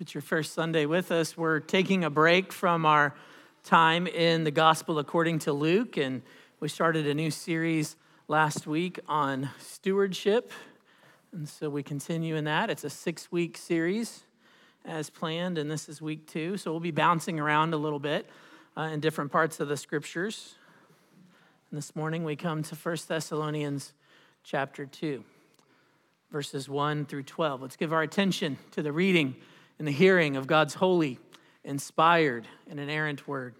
It's 0.00 0.14
your 0.14 0.22
first 0.22 0.54
Sunday 0.54 0.86
with 0.86 1.12
us, 1.12 1.36
we're 1.36 1.60
taking 1.60 2.04
a 2.04 2.08
break 2.10 2.54
from 2.54 2.86
our 2.86 3.14
time 3.64 4.06
in 4.06 4.44
the 4.44 4.50
Gospel 4.50 4.98
according 4.98 5.40
to 5.40 5.52
Luke, 5.52 5.98
and 5.98 6.22
we 6.58 6.68
started 6.68 7.06
a 7.06 7.12
new 7.12 7.30
series 7.30 7.96
last 8.26 8.66
week 8.66 8.98
on 9.06 9.50
stewardship. 9.58 10.52
And 11.32 11.46
so 11.46 11.68
we 11.68 11.82
continue 11.82 12.36
in 12.36 12.44
that. 12.44 12.70
It's 12.70 12.82
a 12.82 12.88
six 12.88 13.30
week 13.30 13.58
series 13.58 14.22
as 14.86 15.10
planned, 15.10 15.58
and 15.58 15.70
this 15.70 15.86
is 15.86 16.00
week 16.00 16.26
two. 16.26 16.56
So 16.56 16.70
we'll 16.70 16.80
be 16.80 16.92
bouncing 16.92 17.38
around 17.38 17.74
a 17.74 17.76
little 17.76 18.00
bit 18.00 18.26
uh, 18.78 18.84
in 18.84 19.00
different 19.00 19.30
parts 19.30 19.60
of 19.60 19.68
the 19.68 19.76
scriptures. 19.76 20.54
And 21.70 21.76
this 21.76 21.94
morning 21.94 22.24
we 22.24 22.36
come 22.36 22.62
to 22.62 22.74
1 22.74 22.96
Thessalonians 23.06 23.92
chapter 24.44 24.86
2, 24.86 25.22
verses 26.32 26.70
1 26.70 27.04
through 27.04 27.24
12. 27.24 27.60
Let's 27.60 27.76
give 27.76 27.92
our 27.92 28.00
attention 28.00 28.56
to 28.70 28.80
the 28.80 28.92
reading 28.92 29.36
in 29.80 29.86
the 29.86 29.92
hearing 29.92 30.36
of 30.36 30.46
God's 30.46 30.74
holy, 30.74 31.18
inspired, 31.64 32.46
and 32.68 32.78
inerrant 32.78 33.26
word. 33.26 33.54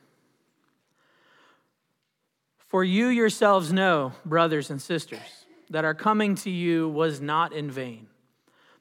For 2.58 2.84
you 2.84 3.06
yourselves 3.06 3.72
know, 3.72 4.12
brothers 4.26 4.68
and 4.68 4.82
sisters, 4.82 5.46
that 5.70 5.86
our 5.86 5.94
coming 5.94 6.34
to 6.34 6.50
you 6.50 6.90
was 6.90 7.22
not 7.22 7.54
in 7.54 7.70
vain. 7.70 8.06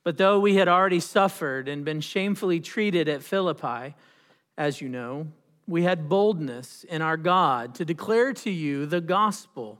But 0.03 0.17
though 0.17 0.37
we 0.37 0.55
had 0.55 0.67
already 0.67 0.99
suffered 0.99 1.69
and 1.69 1.85
been 1.85 2.01
shamefully 2.01 2.59
treated 2.59 3.07
at 3.07 3.23
Philippi, 3.23 3.95
as 4.57 4.81
you 4.81 4.89
know, 4.89 5.27
we 5.65 5.83
had 5.83 6.09
boldness 6.09 6.83
in 6.83 7.01
our 7.01 7.15
God 7.15 7.73
to 7.75 7.85
declare 7.85 8.33
to 8.33 8.51
you 8.51 8.85
the 8.85 8.99
gospel 8.99 9.79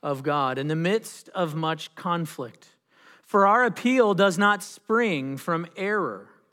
of 0.00 0.22
God 0.22 0.58
in 0.58 0.68
the 0.68 0.76
midst 0.76 1.28
of 1.30 1.56
much 1.56 1.92
conflict. 1.96 2.68
For 3.24 3.48
our 3.48 3.64
appeal 3.64 4.14
does 4.14 4.38
not 4.38 4.62
spring 4.62 5.36
from 5.36 5.66
error 5.76 6.28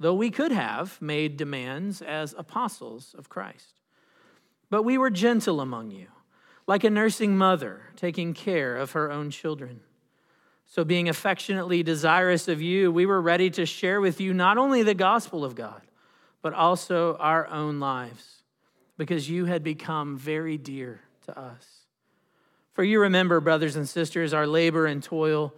though 0.00 0.14
we 0.14 0.30
could 0.30 0.52
have 0.52 1.00
made 1.00 1.36
demands 1.36 2.00
as 2.02 2.34
apostles 2.38 3.14
of 3.18 3.28
Christ. 3.28 3.80
But 4.70 4.82
we 4.82 4.98
were 4.98 5.10
gentle 5.10 5.60
among 5.60 5.90
you, 5.90 6.06
like 6.66 6.84
a 6.84 6.90
nursing 6.90 7.36
mother 7.36 7.82
taking 7.96 8.34
care 8.34 8.76
of 8.76 8.92
her 8.92 9.10
own 9.10 9.30
children. 9.30 9.80
So, 10.66 10.84
being 10.84 11.08
affectionately 11.08 11.82
desirous 11.82 12.46
of 12.46 12.60
you, 12.60 12.92
we 12.92 13.06
were 13.06 13.22
ready 13.22 13.48
to 13.50 13.64
share 13.64 14.02
with 14.02 14.20
you 14.20 14.34
not 14.34 14.58
only 14.58 14.82
the 14.82 14.92
gospel 14.94 15.42
of 15.42 15.54
God, 15.54 15.80
but 16.42 16.52
also 16.52 17.16
our 17.16 17.46
own 17.46 17.80
lives, 17.80 18.42
because 18.98 19.30
you 19.30 19.46
had 19.46 19.64
become 19.64 20.18
very 20.18 20.58
dear 20.58 21.00
to 21.24 21.38
us. 21.38 21.86
For 22.72 22.84
you 22.84 23.00
remember, 23.00 23.40
brothers 23.40 23.76
and 23.76 23.88
sisters, 23.88 24.34
our 24.34 24.46
labor 24.46 24.86
and 24.86 25.02
toil 25.02 25.54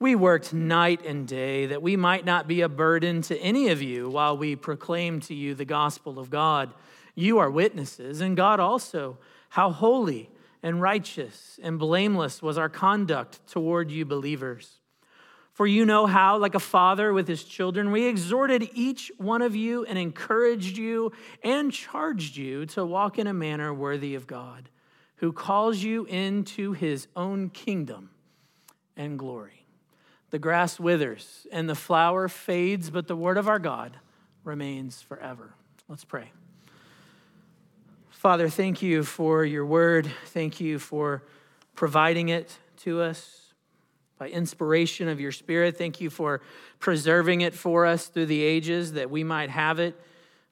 we 0.00 0.14
worked 0.14 0.52
night 0.52 1.04
and 1.06 1.26
day 1.26 1.66
that 1.66 1.82
we 1.82 1.96
might 1.96 2.24
not 2.24 2.48
be 2.48 2.60
a 2.60 2.68
burden 2.68 3.22
to 3.22 3.38
any 3.38 3.68
of 3.68 3.80
you 3.80 4.08
while 4.08 4.36
we 4.36 4.56
proclaim 4.56 5.20
to 5.20 5.34
you 5.34 5.54
the 5.54 5.64
gospel 5.64 6.18
of 6.18 6.30
God. 6.30 6.74
You 7.14 7.38
are 7.38 7.50
witnesses, 7.50 8.20
and 8.20 8.36
God 8.36 8.58
also, 8.58 9.18
how 9.50 9.70
holy 9.70 10.30
and 10.62 10.80
righteous 10.80 11.60
and 11.62 11.78
blameless 11.78 12.42
was 12.42 12.58
our 12.58 12.68
conduct 12.68 13.46
toward 13.46 13.90
you 13.90 14.04
believers. 14.04 14.80
For 15.52 15.68
you 15.68 15.84
know 15.84 16.06
how, 16.06 16.38
like 16.38 16.56
a 16.56 16.60
father 16.60 17.12
with 17.12 17.28
his 17.28 17.44
children, 17.44 17.92
we 17.92 18.06
exhorted 18.06 18.68
each 18.74 19.12
one 19.18 19.40
of 19.40 19.54
you 19.54 19.84
and 19.84 19.96
encouraged 19.96 20.76
you 20.76 21.12
and 21.44 21.72
charged 21.72 22.36
you 22.36 22.66
to 22.66 22.84
walk 22.84 23.20
in 23.20 23.28
a 23.28 23.32
manner 23.32 23.72
worthy 23.72 24.16
of 24.16 24.26
God, 24.26 24.68
who 25.16 25.32
calls 25.32 25.80
you 25.80 26.06
into 26.06 26.72
his 26.72 27.06
own 27.14 27.50
kingdom 27.50 28.10
and 28.96 29.16
glory. 29.16 29.63
The 30.34 30.40
grass 30.40 30.80
withers 30.80 31.46
and 31.52 31.68
the 31.68 31.76
flower 31.76 32.26
fades, 32.26 32.90
but 32.90 33.06
the 33.06 33.14
word 33.14 33.38
of 33.38 33.46
our 33.46 33.60
God 33.60 33.96
remains 34.42 35.00
forever. 35.00 35.54
Let's 35.88 36.04
pray. 36.04 36.32
Father, 38.10 38.48
thank 38.48 38.82
you 38.82 39.04
for 39.04 39.44
your 39.44 39.64
word. 39.64 40.10
Thank 40.26 40.58
you 40.58 40.80
for 40.80 41.22
providing 41.76 42.30
it 42.30 42.58
to 42.78 43.00
us 43.00 43.52
by 44.18 44.28
inspiration 44.28 45.06
of 45.06 45.20
your 45.20 45.30
spirit. 45.30 45.78
Thank 45.78 46.00
you 46.00 46.10
for 46.10 46.40
preserving 46.80 47.42
it 47.42 47.54
for 47.54 47.86
us 47.86 48.08
through 48.08 48.26
the 48.26 48.42
ages 48.42 48.94
that 48.94 49.10
we 49.10 49.22
might 49.22 49.50
have 49.50 49.78
it 49.78 49.94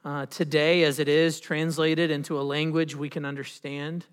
uh, 0.04 0.26
today 0.26 0.84
as 0.84 1.00
it 1.00 1.08
is 1.08 1.40
translated 1.40 2.12
into 2.12 2.38
a 2.38 2.42
language 2.42 2.94
we 2.94 3.08
can 3.08 3.24
understand. 3.24 4.06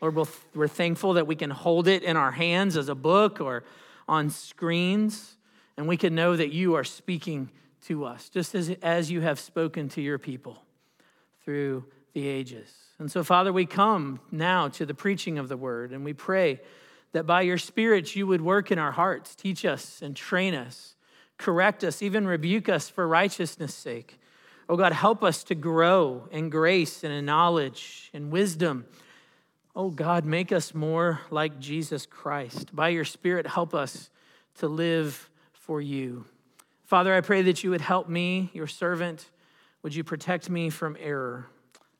Lord, 0.00 0.16
we're 0.52 0.66
thankful 0.66 1.12
that 1.12 1.28
we 1.28 1.36
can 1.36 1.50
hold 1.50 1.86
it 1.86 2.02
in 2.02 2.16
our 2.16 2.32
hands 2.32 2.76
as 2.76 2.88
a 2.88 2.96
book 2.96 3.40
or 3.40 3.62
on 4.08 4.30
screens, 4.30 5.36
and 5.76 5.88
we 5.88 5.96
can 5.96 6.14
know 6.14 6.36
that 6.36 6.52
you 6.52 6.74
are 6.74 6.84
speaking 6.84 7.50
to 7.82 8.04
us, 8.04 8.28
just 8.28 8.54
as, 8.54 8.70
as 8.82 9.10
you 9.10 9.20
have 9.20 9.40
spoken 9.40 9.88
to 9.90 10.00
your 10.00 10.18
people 10.18 10.62
through 11.44 11.84
the 12.12 12.26
ages. 12.26 12.72
And 12.98 13.10
so, 13.10 13.24
Father, 13.24 13.52
we 13.52 13.66
come 13.66 14.20
now 14.30 14.68
to 14.68 14.86
the 14.86 14.94
preaching 14.94 15.38
of 15.38 15.48
the 15.48 15.56
word, 15.56 15.92
and 15.92 16.04
we 16.04 16.12
pray 16.12 16.60
that 17.12 17.26
by 17.26 17.42
your 17.42 17.58
Spirit 17.58 18.14
you 18.14 18.26
would 18.26 18.40
work 18.40 18.70
in 18.70 18.78
our 18.78 18.92
hearts, 18.92 19.34
teach 19.34 19.64
us 19.64 20.02
and 20.02 20.14
train 20.14 20.54
us, 20.54 20.94
correct 21.36 21.84
us, 21.84 22.02
even 22.02 22.26
rebuke 22.26 22.68
us 22.68 22.88
for 22.88 23.06
righteousness' 23.06 23.74
sake. 23.74 24.18
Oh 24.68 24.76
God, 24.76 24.92
help 24.92 25.22
us 25.22 25.42
to 25.44 25.54
grow 25.54 26.28
in 26.30 26.48
grace 26.48 27.02
and 27.04 27.12
in 27.12 27.24
knowledge 27.24 28.10
and 28.14 28.30
wisdom 28.30 28.86
Oh 29.74 29.90
God, 29.90 30.24
make 30.24 30.52
us 30.52 30.74
more 30.74 31.20
like 31.30 31.58
Jesus 31.58 32.04
Christ. 32.04 32.74
By 32.74 32.90
your 32.90 33.06
Spirit, 33.06 33.46
help 33.46 33.74
us 33.74 34.10
to 34.56 34.68
live 34.68 35.30
for 35.52 35.80
you. 35.80 36.26
Father, 36.84 37.14
I 37.14 37.22
pray 37.22 37.42
that 37.42 37.64
you 37.64 37.70
would 37.70 37.80
help 37.80 38.08
me, 38.08 38.50
your 38.52 38.66
servant. 38.66 39.30
Would 39.82 39.94
you 39.94 40.04
protect 40.04 40.50
me 40.50 40.68
from 40.68 40.96
error? 41.00 41.46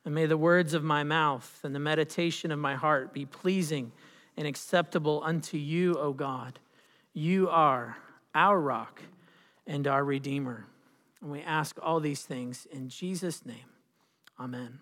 And 0.05 0.15
may 0.15 0.27
the 0.27 0.37
words 0.37 0.75
of 0.75 0.85
my 0.85 1.03
mouth 1.03 1.61
and 1.63 1.75
the 1.75 1.81
meditation 1.81 2.51
of 2.51 2.59
my 2.59 2.75
heart 2.75 3.15
be 3.15 3.25
pleasing 3.25 3.93
and 4.37 4.47
acceptable 4.47 5.23
unto 5.25 5.57
you, 5.57 5.95
O 5.95 6.13
God. 6.13 6.59
You 7.15 7.49
are 7.49 7.97
our 8.35 8.61
rock 8.61 9.01
and 9.67 9.87
our 9.87 10.05
Redeemer. 10.05 10.67
And 11.23 11.31
we 11.31 11.41
ask 11.41 11.79
all 11.81 12.01
these 12.01 12.23
things 12.23 12.67
in 12.71 12.89
Jesus' 12.89 13.47
name. 13.47 13.71
Amen. 14.39 14.81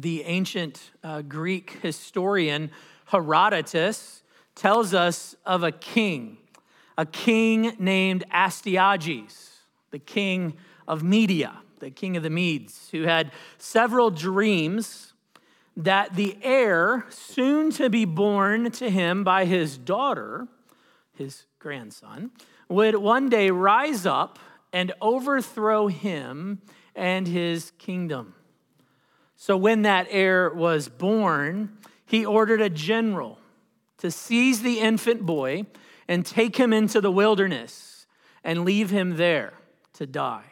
The 0.00 0.24
ancient 0.24 0.90
uh, 1.02 1.22
Greek 1.22 1.78
historian 1.82 2.70
Herodotus 3.06 4.22
tells 4.54 4.94
us 4.94 5.34
of 5.44 5.62
a 5.62 5.72
king, 5.72 6.38
a 6.96 7.06
king 7.06 7.74
named 7.78 8.24
Astyages, 8.30 9.50
the 9.90 9.98
king 9.98 10.54
of 10.86 11.02
Media, 11.02 11.58
the 11.80 11.90
king 11.90 12.16
of 12.16 12.22
the 12.22 12.30
Medes, 12.30 12.88
who 12.92 13.02
had 13.02 13.32
several 13.58 14.10
dreams 14.10 15.12
that 15.76 16.14
the 16.14 16.36
heir 16.42 17.04
soon 17.10 17.70
to 17.72 17.90
be 17.90 18.04
born 18.04 18.70
to 18.70 18.90
him 18.90 19.24
by 19.24 19.44
his 19.44 19.76
daughter, 19.76 20.46
his 21.14 21.46
grandson, 21.58 22.30
would 22.68 22.96
one 22.96 23.28
day 23.28 23.50
rise 23.50 24.06
up 24.06 24.38
and 24.72 24.92
overthrow 25.00 25.88
him 25.88 26.60
and 26.94 27.26
his 27.26 27.72
kingdom. 27.78 28.34
So 29.36 29.56
when 29.56 29.82
that 29.82 30.06
heir 30.10 30.50
was 30.50 30.88
born, 30.88 31.76
he 32.06 32.24
ordered 32.24 32.60
a 32.60 32.70
general 32.70 33.38
to 33.98 34.10
seize 34.10 34.62
the 34.62 34.80
infant 34.80 35.24
boy 35.24 35.66
and 36.08 36.24
take 36.24 36.56
him 36.56 36.72
into 36.72 37.00
the 37.00 37.10
wilderness 37.10 38.06
and 38.42 38.64
leave 38.64 38.90
him 38.90 39.16
there 39.16 39.54
to 39.94 40.06
die. 40.06 40.44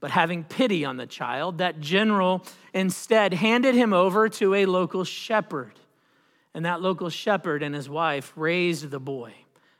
But 0.00 0.10
having 0.10 0.44
pity 0.44 0.84
on 0.84 0.96
the 0.96 1.06
child, 1.06 1.58
that 1.58 1.80
general 1.80 2.42
instead 2.72 3.34
handed 3.34 3.74
him 3.74 3.92
over 3.92 4.28
to 4.30 4.54
a 4.54 4.66
local 4.66 5.04
shepherd. 5.04 5.78
And 6.54 6.64
that 6.64 6.80
local 6.80 7.10
shepherd 7.10 7.62
and 7.62 7.74
his 7.74 7.88
wife 7.88 8.32
raised 8.34 8.90
the 8.90 8.98
boy 8.98 9.34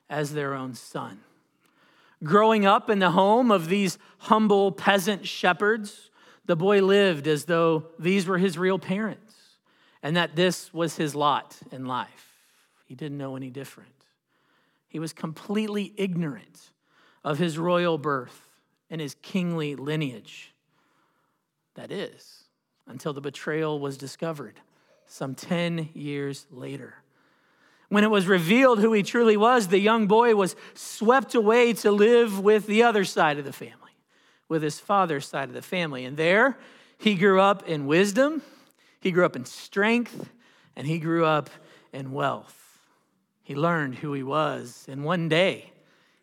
as 0.08 0.34
their 0.34 0.54
own 0.54 0.74
son. 0.74 1.20
Growing 2.22 2.66
up 2.66 2.90
in 2.90 2.98
the 2.98 3.12
home 3.12 3.50
of 3.50 3.68
these 3.68 3.98
humble 4.18 4.70
peasant 4.70 5.26
shepherds, 5.26 6.09
the 6.50 6.56
boy 6.56 6.82
lived 6.82 7.28
as 7.28 7.44
though 7.44 7.84
these 7.96 8.26
were 8.26 8.36
his 8.36 8.58
real 8.58 8.76
parents 8.76 9.32
and 10.02 10.16
that 10.16 10.34
this 10.34 10.74
was 10.74 10.96
his 10.96 11.14
lot 11.14 11.56
in 11.70 11.84
life. 11.84 12.34
He 12.86 12.96
didn't 12.96 13.18
know 13.18 13.36
any 13.36 13.50
different. 13.50 13.94
He 14.88 14.98
was 14.98 15.12
completely 15.12 15.94
ignorant 15.96 16.72
of 17.22 17.38
his 17.38 17.56
royal 17.56 17.98
birth 17.98 18.50
and 18.90 19.00
his 19.00 19.14
kingly 19.22 19.76
lineage. 19.76 20.52
That 21.74 21.92
is, 21.92 22.42
until 22.84 23.12
the 23.12 23.20
betrayal 23.20 23.78
was 23.78 23.96
discovered 23.96 24.58
some 25.06 25.36
10 25.36 25.90
years 25.94 26.48
later. 26.50 26.94
When 27.90 28.02
it 28.02 28.10
was 28.10 28.26
revealed 28.26 28.80
who 28.80 28.92
he 28.92 29.04
truly 29.04 29.36
was, 29.36 29.68
the 29.68 29.78
young 29.78 30.08
boy 30.08 30.34
was 30.34 30.56
swept 30.74 31.36
away 31.36 31.74
to 31.74 31.92
live 31.92 32.40
with 32.40 32.66
the 32.66 32.82
other 32.82 33.04
side 33.04 33.38
of 33.38 33.44
the 33.44 33.52
family, 33.52 33.76
with 34.50 34.62
his 34.62 34.78
father's 34.78 35.26
side 35.26 35.48
of 35.48 35.54
the 35.54 35.62
family. 35.62 36.04
And 36.04 36.18
there, 36.18 36.58
he 36.98 37.14
grew 37.14 37.40
up 37.40 37.66
in 37.66 37.86
wisdom, 37.86 38.42
he 39.00 39.12
grew 39.12 39.24
up 39.24 39.36
in 39.36 39.46
strength, 39.46 40.28
and 40.76 40.86
he 40.86 40.98
grew 40.98 41.24
up 41.24 41.48
in 41.94 42.12
wealth. 42.12 42.78
He 43.42 43.54
learned 43.54 43.96
who 43.96 44.12
he 44.12 44.22
was, 44.22 44.84
and 44.88 45.04
one 45.04 45.28
day 45.30 45.72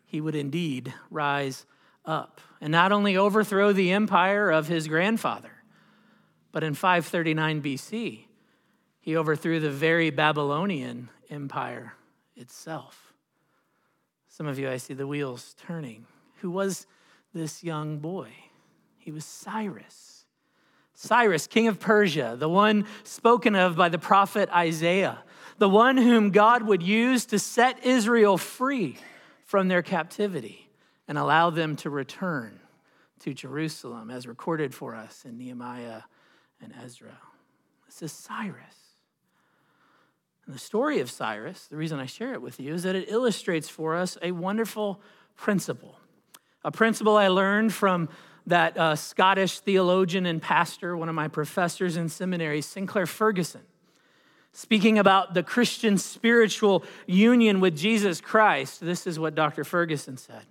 he 0.04 0.20
would 0.20 0.36
indeed 0.36 0.94
rise 1.10 1.66
up 2.04 2.40
and 2.60 2.70
not 2.70 2.92
only 2.92 3.16
overthrow 3.16 3.72
the 3.72 3.92
empire 3.92 4.50
of 4.50 4.68
his 4.68 4.88
grandfather, 4.88 5.52
but 6.52 6.62
in 6.62 6.74
539 6.74 7.62
BC, 7.62 8.24
he 9.00 9.16
overthrew 9.16 9.60
the 9.60 9.70
very 9.70 10.10
Babylonian 10.10 11.08
empire 11.30 11.94
itself. 12.36 13.12
Some 14.28 14.46
of 14.46 14.58
you, 14.58 14.68
I 14.68 14.76
see 14.76 14.94
the 14.94 15.06
wheels 15.06 15.54
turning. 15.58 16.06
Who 16.40 16.50
was 16.50 16.86
this 17.34 17.62
young 17.62 17.98
boy? 17.98 18.30
He 18.98 19.12
was 19.12 19.24
Cyrus. 19.24 20.24
Cyrus, 20.94 21.46
king 21.46 21.68
of 21.68 21.78
Persia, 21.78 22.36
the 22.38 22.48
one 22.48 22.84
spoken 23.04 23.54
of 23.54 23.76
by 23.76 23.88
the 23.88 23.98
prophet 23.98 24.48
Isaiah, 24.50 25.22
the 25.58 25.68
one 25.68 25.96
whom 25.96 26.30
God 26.30 26.64
would 26.64 26.82
use 26.82 27.24
to 27.26 27.38
set 27.38 27.84
Israel 27.84 28.36
free 28.36 28.98
from 29.44 29.68
their 29.68 29.82
captivity 29.82 30.68
and 31.06 31.16
allow 31.16 31.50
them 31.50 31.76
to 31.76 31.90
return 31.90 32.58
to 33.20 33.32
Jerusalem, 33.32 34.10
as 34.10 34.26
recorded 34.26 34.74
for 34.74 34.94
us 34.94 35.24
in 35.24 35.38
Nehemiah 35.38 36.02
and 36.60 36.72
Ezra. 36.84 37.18
This 37.86 38.02
is 38.02 38.12
Cyrus. 38.12 38.74
And 40.46 40.54
the 40.54 40.58
story 40.58 41.00
of 41.00 41.10
Cyrus, 41.10 41.66
the 41.66 41.76
reason 41.76 41.98
I 41.98 42.06
share 42.06 42.32
it 42.32 42.42
with 42.42 42.58
you, 42.60 42.74
is 42.74 42.82
that 42.84 42.96
it 42.96 43.10
illustrates 43.10 43.68
for 43.68 43.94
us 43.94 44.18
a 44.22 44.32
wonderful 44.32 45.00
principle. 45.36 45.97
A 46.68 46.70
principle 46.70 47.16
I 47.16 47.28
learned 47.28 47.72
from 47.72 48.10
that 48.46 48.76
uh, 48.76 48.94
Scottish 48.94 49.60
theologian 49.60 50.26
and 50.26 50.42
pastor, 50.42 50.94
one 50.94 51.08
of 51.08 51.14
my 51.14 51.26
professors 51.26 51.96
in 51.96 52.10
seminary, 52.10 52.60
Sinclair 52.60 53.06
Ferguson, 53.06 53.62
speaking 54.52 54.98
about 54.98 55.32
the 55.32 55.42
Christian 55.42 55.96
spiritual 55.96 56.84
union 57.06 57.60
with 57.60 57.74
Jesus 57.74 58.20
Christ. 58.20 58.82
This 58.82 59.06
is 59.06 59.18
what 59.18 59.34
Dr. 59.34 59.64
Ferguson 59.64 60.18
said. 60.18 60.42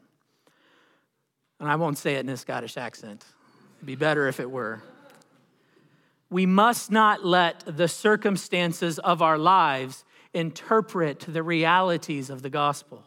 And 1.59 1.69
I 1.69 1.75
won't 1.75 1.99
say 1.99 2.15
it 2.15 2.21
in 2.21 2.29
a 2.29 2.37
Scottish 2.37 2.77
accent, 2.77 3.23
it'd 3.77 3.85
be 3.85 3.93
better 3.93 4.27
if 4.27 4.39
it 4.39 4.49
were 4.49 4.81
we 6.29 6.45
must 6.45 6.91
not 6.91 7.25
let 7.25 7.63
the 7.65 7.87
circumstances 7.87 8.99
of 8.99 9.21
our 9.21 9.37
lives 9.37 10.03
interpret 10.33 11.21
the 11.21 11.41
realities 11.41 12.29
of 12.29 12.41
the 12.41 12.49
gospel. 12.49 13.03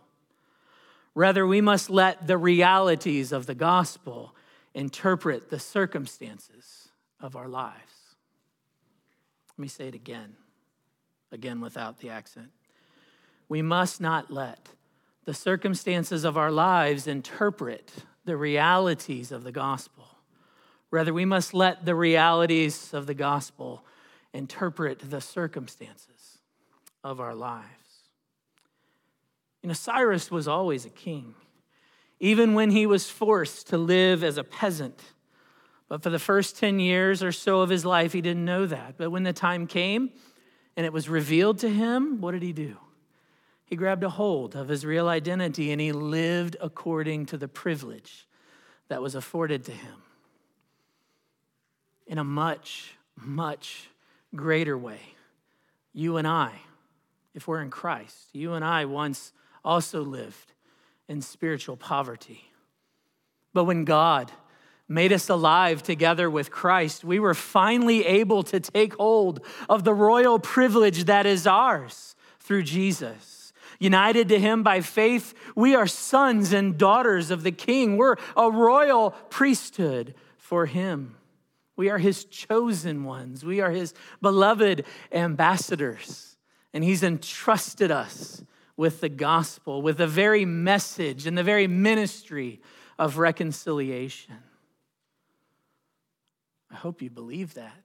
Rather, 1.21 1.47
we 1.47 1.61
must 1.61 1.91
let 1.91 2.27
the 2.27 2.39
realities 2.39 3.31
of 3.31 3.45
the 3.45 3.55
gospel 3.55 4.35
interpret 4.73 5.51
the 5.51 5.59
circumstances 5.59 6.89
of 7.21 7.37
our 7.37 7.47
lives. 7.47 8.17
Let 9.51 9.59
me 9.59 9.69
say 9.69 9.89
it 9.89 9.95
again, 9.95 10.35
again 11.31 11.61
without 11.61 11.99
the 11.99 12.09
accent. 12.09 12.49
We 13.51 13.61
must 13.61 14.01
not 14.01 14.31
let 14.31 14.71
the 15.27 15.35
circumstances 15.35 16.25
of 16.25 16.39
our 16.39 16.51
lives 16.51 17.07
interpret 17.07 17.93
the 18.25 18.39
realities 18.39 19.31
of 19.31 19.45
the 19.45 19.53
gospel. 19.53 20.07
Rather, 20.91 21.13
we 21.13 21.27
must 21.27 21.53
let 21.53 21.85
the 21.85 21.95
realities 21.95 22.95
of 22.95 23.07
the 23.07 23.13
gospel 23.13 23.85
interpret 24.33 25.11
the 25.11 25.21
circumstances 25.21 26.39
of 27.05 27.21
our 27.21 27.35
lives. 27.35 27.80
You 29.63 29.69
know, 29.69 29.75
Cyrus 29.75 30.31
was 30.31 30.49
always 30.49 30.85
a 30.85 30.91
king, 30.91 31.35
even 32.19 32.55
when 32.55 32.71
he 32.71 32.87
was 32.87 33.11
forced 33.11 33.69
to 33.69 33.79
live 33.79 34.25
as 34.25 34.39
a 34.39 34.45
peasant. 34.45 35.01
But 35.89 36.03
for 36.03 36.11
the 36.11 36.19
first 36.19 36.57
10 36.57 36.79
years 36.79 37.23
or 37.23 37.33
so 37.33 37.61
of 37.61 37.69
his 37.69 37.85
life, 37.85 38.13
he 38.13 38.21
didn't 38.21 38.45
know 38.45 38.67
that. 38.67 38.95
But 38.97 39.11
when 39.11 39.25
the 39.25 39.33
time 39.33 39.67
came 39.67 40.11
and 40.77 40.87
it 40.87 40.93
was 40.93 41.09
revealed 41.09 41.59
to 41.59 41.69
him, 41.69 42.21
what 42.21 42.33
did 42.33 42.43
he 42.43 42.53
do? 42.53 42.77
He 43.65 43.77
grabbed 43.77 44.03
a 44.03 44.09
hold 44.09 44.57
of 44.57 44.69
his 44.69 44.85
real 44.85 45.09
identity 45.09 45.73
and 45.73 45.81
he 45.81 45.93
lived 45.93 46.57
according 46.61 47.27
to 47.27 47.37
the 47.37 47.49
privilege 47.49 48.27
that 48.89 49.03
was 49.03 49.15
afforded 49.15 49.65
to 49.65 49.73
him 49.73 50.03
in 52.07 52.19
a 52.19 52.25
much, 52.25 52.95
much 53.17 53.89
greater 54.35 54.77
way. 54.77 55.01
You 55.93 56.17
and 56.17 56.27
I, 56.27 56.53
if 57.35 57.47
we're 57.47 57.63
in 57.63 57.71
Christ, 57.71 58.29
you 58.33 58.55
and 58.55 58.65
I 58.65 58.85
once 58.85 59.33
also 59.65 60.03
lived 60.03 60.53
in 61.09 61.21
spiritual 61.21 61.77
poverty. 61.77 62.45
But 63.53 63.65
when 63.65 63.85
God 63.85 64.31
made 64.89 65.13
us 65.13 65.29
alive 65.29 65.83
together 65.83 66.29
with 66.29 66.51
Christ, 66.51 67.05
we 67.05 67.21
were 67.21 67.35
finally 67.35 68.05
able 68.07 68.43
to 68.45 68.61
take 68.61 68.95
hold 68.95 69.41
of 69.69 69.85
the 69.85 69.95
royal 69.95 70.39
privilege 70.39 71.05
that 71.05 71.27
is 71.27 71.47
ours 71.47 72.15
through 72.41 72.65
Jesus. 72.65 73.53
United 73.79 74.29
to 74.29 74.39
him 74.39 74.63
by 74.63 74.81
faith, 74.81 75.33
we 75.55 75.75
are 75.75 75.87
sons 75.87 76.53
and 76.53 76.77
daughters 76.77 77.31
of 77.31 77.43
the 77.45 77.53
King. 77.53 77.97
We're 77.97 78.17
a 78.37 78.51
royal 78.51 79.13
priesthood 79.31 80.15
for 80.37 80.67
him. 80.67 81.17
We 81.77 81.89
are 81.89 81.99
his 81.99 82.25
chosen 82.25 83.05
ones. 83.05 83.45
We 83.45 83.61
are 83.61 83.71
his 83.71 83.95
beloved 84.21 84.85
ambassadors. 85.13 86.37
And 86.75 86.85
he's 86.85 87.03
entrusted 87.03 87.91
us 87.91 88.45
with 88.81 89.03
the 89.03 89.11
gospel, 89.11 89.83
with 89.83 89.99
the 89.99 90.07
very 90.07 90.47
message 90.47 91.27
and 91.27 91.37
the 91.37 91.45
very 91.45 91.67
ministry 91.67 92.63
of 92.99 93.19
reconciliation. 93.19 94.35
I 96.71 96.77
hope 96.77 97.03
you 97.03 97.11
believe 97.11 97.53
that 97.55 97.85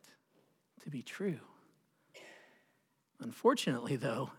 to 0.83 0.89
be 0.89 1.01
true. 1.01 1.41
Unfortunately, 3.19 3.97
though, 3.97 4.29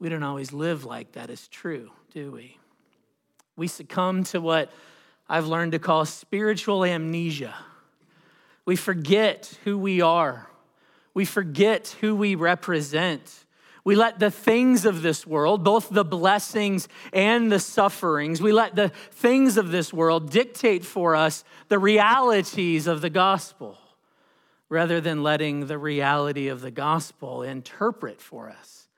we 0.00 0.08
don't 0.08 0.24
always 0.24 0.52
live 0.52 0.84
like 0.84 1.12
that 1.12 1.30
is 1.30 1.46
true, 1.46 1.92
do 2.12 2.32
we? 2.32 2.58
We 3.56 3.68
succumb 3.68 4.24
to 4.24 4.40
what 4.40 4.72
I've 5.28 5.46
learned 5.46 5.70
to 5.70 5.78
call 5.78 6.04
spiritual 6.04 6.84
amnesia 6.84 7.54
we 8.64 8.74
forget 8.76 9.56
who 9.64 9.78
we 9.78 10.02
are. 10.02 10.46
We 11.14 11.24
forget 11.24 11.96
who 12.02 12.14
we 12.14 12.34
represent. 12.34 13.46
We 13.88 13.96
let 13.96 14.18
the 14.18 14.30
things 14.30 14.84
of 14.84 15.00
this 15.00 15.26
world, 15.26 15.64
both 15.64 15.88
the 15.88 16.04
blessings 16.04 16.88
and 17.10 17.50
the 17.50 17.58
sufferings, 17.58 18.38
we 18.38 18.52
let 18.52 18.76
the 18.76 18.90
things 18.90 19.56
of 19.56 19.70
this 19.70 19.94
world 19.94 20.30
dictate 20.30 20.84
for 20.84 21.16
us 21.16 21.42
the 21.68 21.78
realities 21.78 22.86
of 22.86 23.00
the 23.00 23.08
gospel 23.08 23.78
rather 24.68 25.00
than 25.00 25.22
letting 25.22 25.68
the 25.68 25.78
reality 25.78 26.48
of 26.48 26.60
the 26.60 26.70
gospel 26.70 27.42
interpret 27.42 28.20
for 28.20 28.50
us 28.50 28.88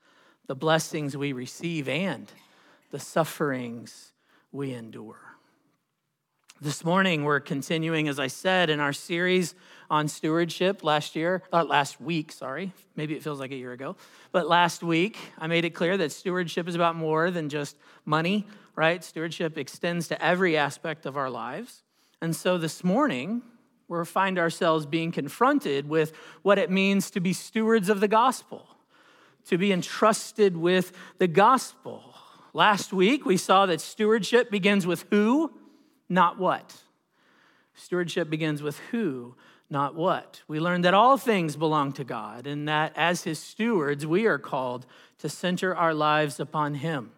the 0.49 0.57
blessings 0.57 1.17
we 1.17 1.33
receive 1.33 1.89
and 1.89 2.33
the 2.91 2.99
sufferings 2.99 4.11
we 4.51 4.73
endure. 4.73 5.30
This 6.63 6.85
morning, 6.85 7.25
we're 7.25 7.41
continuing, 7.41 8.07
as 8.07 8.21
I 8.21 8.27
said, 8.27 8.69
in 8.69 8.81
our 8.81 8.93
series 8.93 9.55
on 9.89 10.09
stewardship 10.09 10.85
last 10.85 11.17
year, 11.17 11.43
uh, 11.55 11.65
last 11.65 12.03
week, 12.03 12.31
sorry. 12.31 12.75
Maybe 12.97 13.17
it 13.17 13.23
feels 13.23 13.41
like 13.41 13.51
a 13.51 13.57
year 13.57 13.73
ago. 13.73 13.97
But 14.31 14.47
last 14.47 14.83
week, 14.83 15.17
I 15.39 15.47
made 15.47 15.65
it 15.65 15.71
clear 15.71 15.97
that 15.97 16.13
stewardship 16.13 16.69
is 16.69 16.75
about 16.75 16.97
more 16.97 17.31
than 17.31 17.49
just 17.49 17.79
money, 18.05 18.47
right? 18.77 19.03
Stewardship 19.03 19.57
extends 19.57 20.09
to 20.09 20.23
every 20.23 20.59
aspect 20.59 21.07
of 21.07 21.17
our 21.17 21.31
lives. 21.31 21.83
And 22.21 22.37
so 22.37 22.59
this 22.59 22.85
morning, 22.85 23.41
we 23.89 24.05
find 24.05 24.39
ourselves 24.39 24.85
being 24.85 25.13
confronted 25.13 25.89
with 25.89 26.13
what 26.43 26.59
it 26.59 26.71
means 26.71 27.11
to 27.13 27.21
be 27.21 27.33
stewards 27.33 27.89
of 27.89 28.01
the 28.01 28.09
gospel, 28.09 28.67
to 29.47 29.57
be 29.57 29.73
entrusted 29.73 30.59
with 30.59 30.93
the 31.17 31.27
gospel. 31.27 32.15
Last 32.53 32.93
week, 32.93 33.25
we 33.25 33.39
saw 33.39 33.65
that 33.65 33.81
stewardship 33.81 34.51
begins 34.51 34.87
with 34.87 35.07
who 35.09 35.55
not 36.11 36.39
what. 36.39 36.77
Stewardship 37.75 38.29
begins 38.29 38.63
with 38.63 38.79
who, 38.91 39.37
not 39.71 39.95
what. 39.95 40.43
We 40.49 40.61
learn 40.61 40.83
that 40.83 40.93
all 40.93 41.17
things 41.17 41.57
belong 41.57 41.93
to 41.93 42.05
God 42.05 42.47
and 42.47 42.69
that 42.69 42.93
as 42.97 43.23
his 43.23 43.39
stewards, 43.39 44.05
we 44.05 44.27
are 44.27 44.39
called 44.39 44.85
to 45.19 45.29
center 45.29 45.75
our 45.75 45.95
lives 45.95 46.41
upon 46.41 46.75
him. 46.75 47.13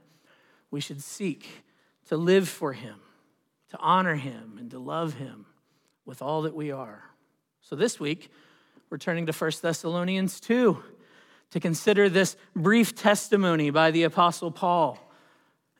We 0.70 0.80
should 0.80 1.02
seek 1.02 1.64
to 2.06 2.16
live 2.16 2.48
for 2.48 2.74
him, 2.74 2.96
to 3.70 3.78
honor 3.78 4.16
him, 4.16 4.56
and 4.60 4.70
to 4.70 4.78
love 4.78 5.14
him 5.14 5.46
with 6.04 6.20
all 6.20 6.42
that 6.42 6.54
we 6.54 6.70
are. 6.70 7.02
So 7.62 7.74
this 7.74 7.98
week, 7.98 8.30
we're 8.90 8.98
turning 8.98 9.26
to 9.26 9.32
1 9.32 9.52
Thessalonians 9.62 10.38
2 10.40 10.82
to 11.52 11.60
consider 11.60 12.08
this 12.08 12.36
brief 12.54 12.94
testimony 12.94 13.70
by 13.70 13.90
the 13.90 14.02
Apostle 14.02 14.50
Paul 14.50 14.98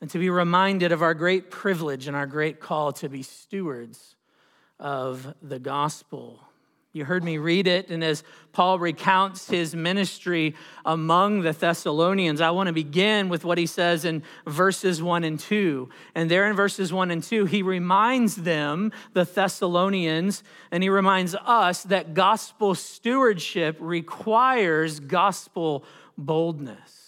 and 0.03 0.09
to 0.09 0.19
be 0.19 0.29
reminded 0.29 0.91
of 0.91 1.01
our 1.01 1.13
great 1.13 1.49
privilege 1.49 2.07
and 2.07 2.17
our 2.17 2.25
great 2.25 2.59
call 2.59 2.91
to 2.91 3.07
be 3.07 3.23
stewards 3.23 4.17
of 4.77 5.33
the 5.41 5.59
gospel. 5.59 6.41
You 6.91 7.05
heard 7.05 7.23
me 7.23 7.37
read 7.37 7.67
it, 7.67 7.89
and 7.89 8.03
as 8.03 8.21
Paul 8.51 8.79
recounts 8.79 9.47
his 9.47 9.73
ministry 9.73 10.55
among 10.83 11.43
the 11.43 11.53
Thessalonians, 11.53 12.41
I 12.41 12.49
want 12.49 12.67
to 12.67 12.73
begin 12.73 13.29
with 13.29 13.45
what 13.45 13.57
he 13.57 13.65
says 13.65 14.03
in 14.03 14.23
verses 14.45 15.01
1 15.01 15.23
and 15.23 15.39
2. 15.39 15.87
And 16.15 16.29
there 16.29 16.49
in 16.49 16.55
verses 16.57 16.91
1 16.91 17.09
and 17.09 17.23
2, 17.23 17.45
he 17.45 17.61
reminds 17.63 18.35
them, 18.35 18.91
the 19.13 19.23
Thessalonians, 19.23 20.43
and 20.69 20.83
he 20.83 20.89
reminds 20.89 21.33
us 21.33 21.83
that 21.83 22.13
gospel 22.13 22.75
stewardship 22.75 23.77
requires 23.79 24.99
gospel 24.99 25.85
boldness. 26.17 27.02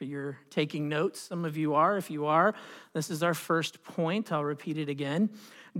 If 0.00 0.06
you're 0.06 0.38
taking 0.50 0.88
notes, 0.88 1.20
some 1.20 1.44
of 1.44 1.56
you 1.56 1.74
are. 1.74 1.96
If 1.96 2.08
you 2.08 2.26
are, 2.26 2.54
this 2.92 3.10
is 3.10 3.24
our 3.24 3.34
first 3.34 3.82
point. 3.82 4.30
I'll 4.30 4.44
repeat 4.44 4.78
it 4.78 4.88
again. 4.88 5.30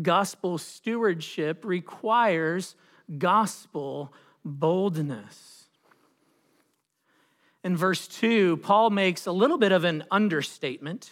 Gospel 0.03 0.59
stewardship 0.59 1.65
requires 1.65 2.75
gospel 3.17 4.13
boldness. 4.45 5.67
In 7.63 7.77
verse 7.77 8.09
2, 8.09 8.57
Paul 8.57 8.91
makes 8.91 9.27
a 9.27 9.33
little 9.33 9.57
bit 9.57 9.71
of 9.71 9.85
an 9.85 10.03
understatement 10.11 11.11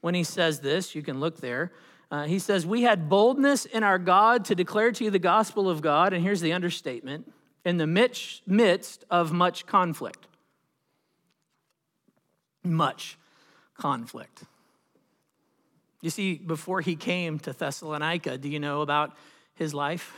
when 0.00 0.14
he 0.14 0.22
says 0.22 0.60
this. 0.60 0.94
You 0.94 1.02
can 1.02 1.18
look 1.18 1.40
there. 1.40 1.72
Uh, 2.12 2.26
he 2.26 2.38
says, 2.38 2.64
We 2.64 2.82
had 2.82 3.08
boldness 3.08 3.64
in 3.64 3.82
our 3.82 3.98
God 3.98 4.44
to 4.44 4.54
declare 4.54 4.92
to 4.92 5.02
you 5.02 5.10
the 5.10 5.18
gospel 5.18 5.68
of 5.68 5.82
God. 5.82 6.12
And 6.12 6.22
here's 6.22 6.42
the 6.42 6.52
understatement 6.52 7.32
in 7.64 7.76
the 7.76 7.88
midst 7.88 9.04
of 9.10 9.32
much 9.32 9.66
conflict. 9.66 10.28
Much 12.66 13.18
conflict. 13.76 14.44
You 16.00 16.10
see, 16.10 16.34
before 16.34 16.80
he 16.80 16.96
came 16.96 17.38
to 17.40 17.52
Thessalonica, 17.52 18.38
do 18.38 18.48
you 18.48 18.60
know 18.60 18.82
about 18.82 19.16
his 19.54 19.72
life? 19.72 20.14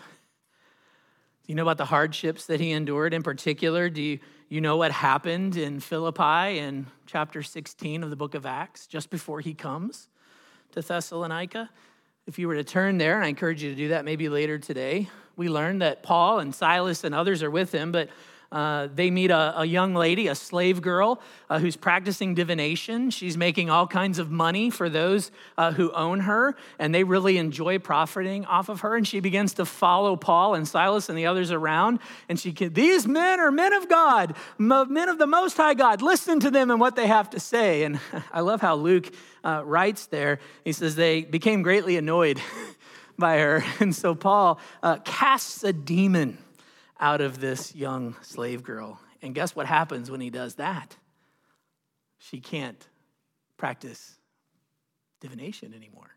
Do 1.47 1.53
you 1.53 1.55
know 1.55 1.63
about 1.63 1.79
the 1.79 1.87
hardships 1.87 2.47
that 2.47 2.61
he 2.61 2.73
endured 2.73 3.15
in 3.15 3.23
particular? 3.23 3.89
Do 3.89 4.03
you, 4.03 4.19
you 4.49 4.61
know 4.61 4.77
what 4.77 4.93
happened 4.93 5.57
in 5.57 5.81
Philippi 5.81 6.59
in 6.59 6.87
chapter 7.07 7.43
16 7.43 8.03
of 8.03 8.11
the 8.11 8.17
book 8.17 8.35
of 8.35 8.45
Acts, 8.45 8.87
just 8.87 9.09
before 9.11 9.41
he 9.41 9.55
comes 9.55 10.09
to 10.73 10.83
Thessalonica? 10.83 11.71
If 12.27 12.39
you 12.39 12.49
were 12.49 12.57
to 12.57 12.65
turn 12.65 12.99
there, 12.99 13.17
and 13.17 13.25
I 13.25 13.29
encourage 13.29 13.63
you 13.63 13.71
to 13.71 13.77
do 13.77 13.89
that 13.89 14.05
maybe 14.05 14.29
later 14.29 14.59
today, 14.59 15.09
we 15.37 15.49
learn 15.49 15.79
that 15.79 16.03
Paul 16.03 16.41
and 16.41 16.55
Silas 16.55 17.05
and 17.05 17.15
others 17.15 17.43
are 17.43 17.51
with 17.51 17.73
him, 17.73 17.93
but 17.93 18.11
uh, 18.51 18.89
they 18.95 19.11
meet 19.11 19.31
a, 19.31 19.61
a, 19.61 19.65
young 19.67 19.95
lady, 19.95 20.27
a 20.27 20.35
slave 20.35 20.81
girl, 20.81 21.21
uh, 21.51 21.59
who's 21.59 21.77
practicing 21.77 22.35
divination. 22.35 23.11
She's 23.11 23.37
making 23.37 23.69
all 23.69 23.87
kinds 23.87 24.19
of 24.19 24.31
money 24.31 24.71
for 24.71 24.89
those 24.89 25.31
uh, 25.59 25.73
who 25.73 25.93
own 25.93 26.21
her, 26.21 26.57
and 26.79 26.95
they 26.95 27.05
really 27.05 27.37
enjoy 27.37 27.79
profiting 27.79 28.47
off 28.47 28.71
of 28.71 28.81
her. 28.81 28.97
And 28.97 29.07
she 29.07 29.21
begins 29.21 29.53
to 29.55 29.67
follow 29.67 30.17
Paul 30.17 30.55
and 30.55 30.67
Silas 30.67 31.11
and 31.11 31.19
the 31.19 31.27
others 31.27 31.51
around. 31.51 31.99
And 32.31 32.41
she 32.41 32.53
can, 32.53 32.73
these 32.73 33.07
men 33.07 33.39
are 33.39 33.51
men 33.51 33.75
of 33.75 33.87
God, 33.87 34.35
men 34.57 35.11
of 35.11 35.19
the 35.19 35.27
Most 35.27 35.59
High 35.59 35.75
God. 35.75 36.01
Listen 36.01 36.41
to 36.41 36.51
them 36.51 36.71
and 36.71 36.81
what 36.81 36.97
they 36.97 37.07
have 37.07 37.29
to 37.31 37.41
say. 37.41 37.83
And 37.83 38.01
I 38.33 38.41
love 38.41 38.63
how 38.63 38.77
Luke 38.77 39.13
uh, 39.45 39.63
writes 39.63 40.07
there. 40.07 40.39
He 40.65 40.73
says 40.73 40.97
they 40.97 41.21
became 41.21 41.61
greatly 41.61 41.99
annoyed 41.99 42.41
by 43.19 43.41
her. 43.41 43.63
And 43.79 43.95
so 43.95 44.15
Paul 44.15 44.59
uh, 44.83 44.97
casts 45.05 45.65
a 45.65 45.73
demon 45.75 46.39
out 47.01 47.21
of 47.21 47.41
this 47.41 47.75
young 47.75 48.17
slave 48.23 48.63
girl. 48.63 49.01
And 49.23 49.35
guess 49.35 49.55
what 49.55 49.67
happens 49.67 50.11
when 50.11 50.21
he 50.21 50.31
does 50.31 50.57
that? 50.57 50.97
She 52.19 52.41
can't 52.41 52.87
practice 53.57 54.17
divination 55.21 55.75
anymore. 55.75 56.11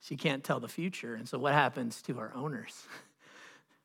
She 0.00 0.16
can't 0.16 0.42
tell 0.42 0.60
the 0.60 0.68
future. 0.68 1.14
And 1.14 1.28
so, 1.28 1.38
what 1.38 1.52
happens 1.52 2.02
to 2.02 2.18
our 2.18 2.32
owners? 2.34 2.82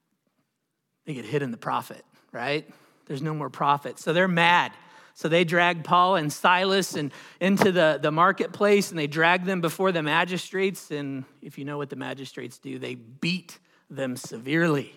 they 1.05 1.13
get 1.13 1.25
hit 1.25 1.41
in 1.41 1.51
the 1.51 1.57
profit, 1.57 2.03
right? 2.31 2.67
There's 3.05 3.21
no 3.21 3.33
more 3.33 3.49
profit. 3.49 3.99
So, 3.99 4.13
they're 4.13 4.27
mad. 4.27 4.71
So 5.17 5.29
they 5.29 5.45
drag 5.45 5.83
Paul 5.83 6.15
and 6.15 6.31
Silas 6.31 6.93
and 6.93 7.11
into 7.39 7.71
the, 7.71 7.97
the 7.99 8.11
marketplace 8.11 8.91
and 8.91 8.99
they 8.99 9.07
drag 9.07 9.45
them 9.45 9.61
before 9.61 9.91
the 9.91 10.03
magistrates. 10.03 10.91
And 10.91 11.25
if 11.41 11.57
you 11.57 11.65
know 11.65 11.79
what 11.79 11.89
the 11.89 11.95
magistrates 11.95 12.59
do, 12.59 12.77
they 12.77 12.93
beat 12.93 13.57
them 13.89 14.15
severely. 14.15 14.93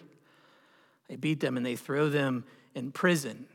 They 1.10 1.16
beat 1.16 1.40
them 1.40 1.56
and 1.56 1.66
they 1.66 1.74
throw 1.74 2.08
them 2.08 2.44
in 2.72 2.92
prison. 2.92 3.46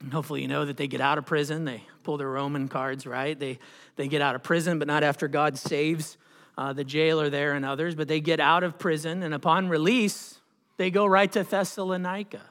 And 0.00 0.12
hopefully, 0.12 0.42
you 0.42 0.48
know 0.48 0.64
that 0.64 0.76
they 0.76 0.86
get 0.86 1.00
out 1.00 1.18
of 1.18 1.26
prison. 1.26 1.64
They 1.64 1.82
pull 2.04 2.18
their 2.18 2.30
Roman 2.30 2.68
cards, 2.68 3.04
right? 3.04 3.36
They, 3.36 3.58
they 3.96 4.06
get 4.06 4.22
out 4.22 4.36
of 4.36 4.44
prison, 4.44 4.78
but 4.78 4.86
not 4.86 5.02
after 5.02 5.26
God 5.26 5.58
saves 5.58 6.16
uh, 6.56 6.72
the 6.72 6.84
jailer 6.84 7.30
there 7.30 7.54
and 7.54 7.64
others. 7.64 7.96
But 7.96 8.06
they 8.06 8.20
get 8.20 8.38
out 8.38 8.62
of 8.62 8.78
prison, 8.78 9.24
and 9.24 9.34
upon 9.34 9.68
release, 9.68 10.38
they 10.76 10.88
go 10.92 11.04
right 11.04 11.30
to 11.32 11.42
Thessalonica, 11.42 12.42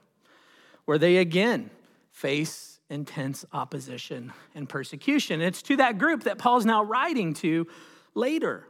where 0.84 0.98
they 0.98 1.18
again 1.18 1.70
face 2.12 2.82
intense 2.90 3.46
opposition 3.54 4.34
and 4.54 4.68
persecution. 4.68 5.40
It's 5.40 5.62
to 5.64 5.78
that 5.78 5.98
group 5.98 6.24
that 6.24 6.38
Paul's 6.38 6.66
now 6.66 6.84
writing 6.84 7.34
to 7.36 7.66
later. 8.14 8.68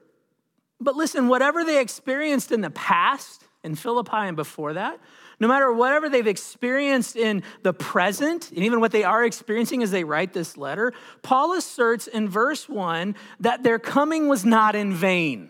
But 0.79 0.95
listen, 0.95 1.27
whatever 1.27 1.63
they 1.63 1.81
experienced 1.81 2.51
in 2.51 2.61
the 2.61 2.69
past, 2.69 3.43
in 3.63 3.75
Philippi 3.75 4.11
and 4.13 4.35
before 4.35 4.73
that, 4.73 4.99
no 5.41 5.47
matter 5.47 5.73
whatever 5.73 6.07
they've 6.07 6.27
experienced 6.27 7.15
in 7.15 7.41
the 7.63 7.73
present, 7.73 8.51
and 8.51 8.59
even 8.59 8.79
what 8.79 8.91
they 8.91 9.03
are 9.03 9.25
experiencing 9.25 9.81
as 9.81 9.89
they 9.89 10.03
write 10.03 10.33
this 10.33 10.55
letter, 10.55 10.93
Paul 11.23 11.53
asserts 11.53 12.05
in 12.05 12.29
verse 12.29 12.69
1 12.69 13.15
that 13.39 13.63
their 13.63 13.79
coming 13.79 14.27
was 14.27 14.45
not 14.45 14.75
in 14.75 14.93
vain. 14.93 15.49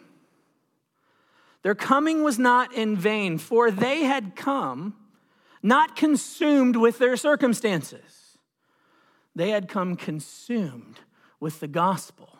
Their 1.64 1.76
coming 1.76 2.24
was 2.24 2.40
not 2.40 2.74
in 2.74 2.96
vain, 2.96 3.38
for 3.38 3.70
they 3.70 4.06
had 4.06 4.34
come 4.34 4.96
not 5.62 5.98
consumed 5.98 6.78
with 6.78 6.98
their 6.98 7.18
circumstances. 7.18 8.38
They 9.36 9.50
had 9.50 9.68
come 9.68 9.98
consumed 9.98 11.02
with 11.42 11.60
the 11.60 11.68
gospel 11.68 12.38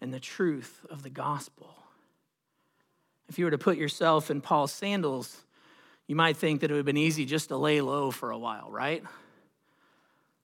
and 0.00 0.12
the 0.12 0.18
truth 0.20 0.86
of 0.88 1.02
the 1.02 1.10
gospel. 1.10 1.74
If 3.28 3.38
you 3.38 3.44
were 3.44 3.50
to 3.50 3.58
put 3.58 3.76
yourself 3.76 4.30
in 4.30 4.40
Paul's 4.40 4.72
sandals, 4.72 5.44
you 6.06 6.16
might 6.16 6.36
think 6.36 6.60
that 6.60 6.70
it 6.70 6.74
would 6.74 6.78
have 6.78 6.86
been 6.86 6.96
easy 6.96 7.24
just 7.24 7.48
to 7.48 7.56
lay 7.56 7.80
low 7.80 8.10
for 8.10 8.30
a 8.30 8.38
while, 8.38 8.70
right? 8.70 9.02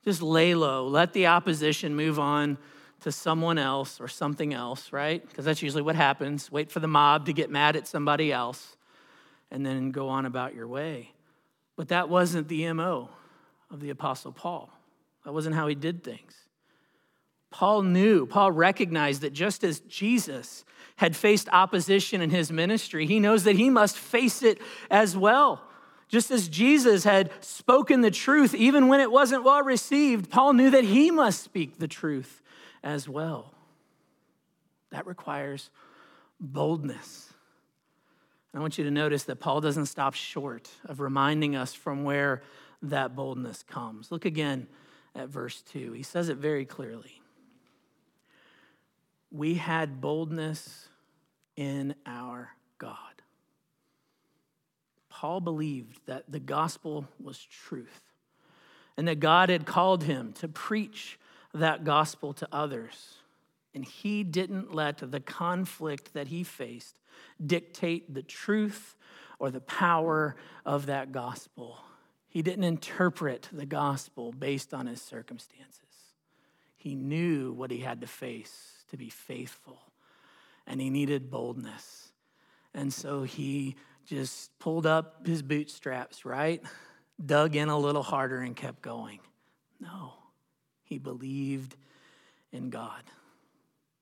Just 0.05 0.23
lay 0.23 0.55
low. 0.55 0.87
Let 0.89 1.13
the 1.13 1.27
opposition 1.27 1.95
move 1.95 2.19
on 2.19 2.59
to 3.01 3.13
someone 3.13 3.59
else 3.59 4.01
or 4.01 4.09
something 4.09 4.53
else, 4.55 4.93
right? 4.93 5.27
Because 5.27 5.45
that's 5.45 5.63
usually 5.63 5.83
what 5.83 5.97
happens. 5.97 6.51
Wait 6.51 6.71
for 6.71 6.81
the 6.81 6.89
mob 6.89 7.27
to 7.27 7.33
get 7.33 7.51
mad 7.51 7.77
at 7.77 7.87
somebody 7.87 8.33
else 8.33 8.77
and 9.51 9.65
then 9.65 9.91
go 9.91 10.09
on 10.09 10.27
about 10.27 10.55
your 10.55 10.67
way. 10.67 11.13
But 11.77 11.89
that 11.89 12.09
wasn't 12.09 12.49
the 12.49 12.73
MO 12.73 13.11
of 13.71 13.81
the 13.81 13.91
Apostle 13.91 14.33
Paul. 14.33 14.71
That 15.25 15.33
wasn't 15.33 15.55
how 15.55 15.67
he 15.67 15.75
did 15.75 16.03
things. 16.03 16.35
Paul 17.51 17.83
knew, 17.83 18.27
Paul 18.27 18.53
recognized 18.53 19.23
that 19.23 19.33
just 19.33 19.65
as 19.65 19.81
Jesus 19.81 20.65
had 20.97 21.17
faced 21.17 21.49
opposition 21.51 22.21
in 22.21 22.31
his 22.31 22.53
ministry, 22.53 23.07
he 23.07 23.21
knows 23.21 23.45
that 23.45 23.57
he 23.57 23.71
must 23.71 23.97
face 23.97 24.43
it 24.43 24.59
as 24.91 25.17
well. 25.17 25.63
Just 26.09 26.31
as 26.31 26.49
Jesus 26.49 27.05
had 27.05 27.31
spoken 27.41 28.01
the 28.01 28.11
truth, 28.11 28.55
even 28.55 28.89
when 28.89 29.01
it 29.01 29.11
wasn't 29.11 29.45
well 29.45 29.63
received, 29.63 30.31
Paul 30.31 30.55
knew 30.55 30.71
that 30.71 30.85
he 30.85 31.11
must 31.11 31.43
speak 31.43 31.79
the 31.79 31.89
truth 31.89 32.43
as 32.83 33.09
well. 33.09 33.55
That 34.91 35.07
requires 35.07 35.71
boldness. 36.41 37.33
I 38.55 38.61
want 38.61 38.79
you 38.79 38.85
to 38.85 38.91
notice 38.91 39.25
that 39.25 39.37
Paul 39.37 39.61
doesn't 39.61 39.87
stop 39.87 40.15
short 40.15 40.71
of 40.87 41.01
reminding 41.01 41.55
us 41.55 41.75
from 41.75 42.05
where 42.05 42.43
that 42.83 43.15
boldness 43.15 43.63
comes. 43.63 44.11
Look 44.11 44.25
again 44.25 44.67
at 45.15 45.29
verse 45.29 45.63
2. 45.63 45.93
He 45.93 46.03
says 46.03 46.29
it 46.29 46.39
very 46.39 46.65
clearly. 46.65 47.21
We 49.31 49.55
had 49.55 50.01
boldness 50.01 50.89
in 51.57 51.95
our 52.07 52.51
God. 52.79 52.97
Paul 55.11 55.41
believed 55.41 56.01
that 56.07 56.31
the 56.31 56.41
gospel 56.41 57.07
was 57.21 57.45
truth 57.45 58.03
and 58.97 59.09
that 59.09 59.21
God 59.21 59.49
had 59.49 59.67
called 59.67 60.05
him 60.05 60.33
to 60.35 60.49
preach 60.49 61.19
that 61.53 61.85
gospel 61.85 62.33
to 62.35 62.49
others. 62.53 63.15
And 63.75 63.85
he 63.85 64.23
didn't 64.23 64.75
let 64.75 64.99
the 65.11 65.21
conflict 65.21 66.15
that 66.15 66.29
he 66.29 66.43
faced 66.45 66.99
dictate 67.45 68.15
the 68.15 68.23
truth 68.23 68.97
or 69.39 69.51
the 69.51 69.61
power 69.61 70.37
of 70.65 70.87
that 70.87 71.13
gospel. 71.13 71.79
He 72.29 72.43
didn't 72.43 72.65
interpret 72.65 73.49
the 73.53 73.67
gospel 73.67 74.33
based 74.33 74.73
on 74.73 74.87
his 74.87 75.03
circumstances. 75.03 75.83
He 76.77 76.95
knew 76.95 77.53
what 77.53 77.71
he 77.71 77.79
had 77.79 78.01
to 78.01 78.07
face 78.07 78.78
to 78.89 78.97
be 78.97 79.11
faithful 79.11 79.79
and 80.69 80.81
he 80.81 80.91
needed 80.91 81.31
boldness. 81.31 82.13
And 82.75 82.93
so 82.93 83.23
he 83.23 83.75
just 84.07 84.57
pulled 84.59 84.87
up 84.87 85.27
his 85.27 85.43
bootstraps, 85.43 86.25
right? 86.25 86.63
Dug 87.25 87.57
in 87.57 87.69
a 87.69 87.79
little 87.79 88.03
harder 88.03 88.41
and 88.41 88.55
kept 88.55 88.83
going. 88.83 89.19
No, 89.81 90.13
he 90.85 90.99
believed 90.99 91.77
in 92.53 92.71
God. 92.71 93.03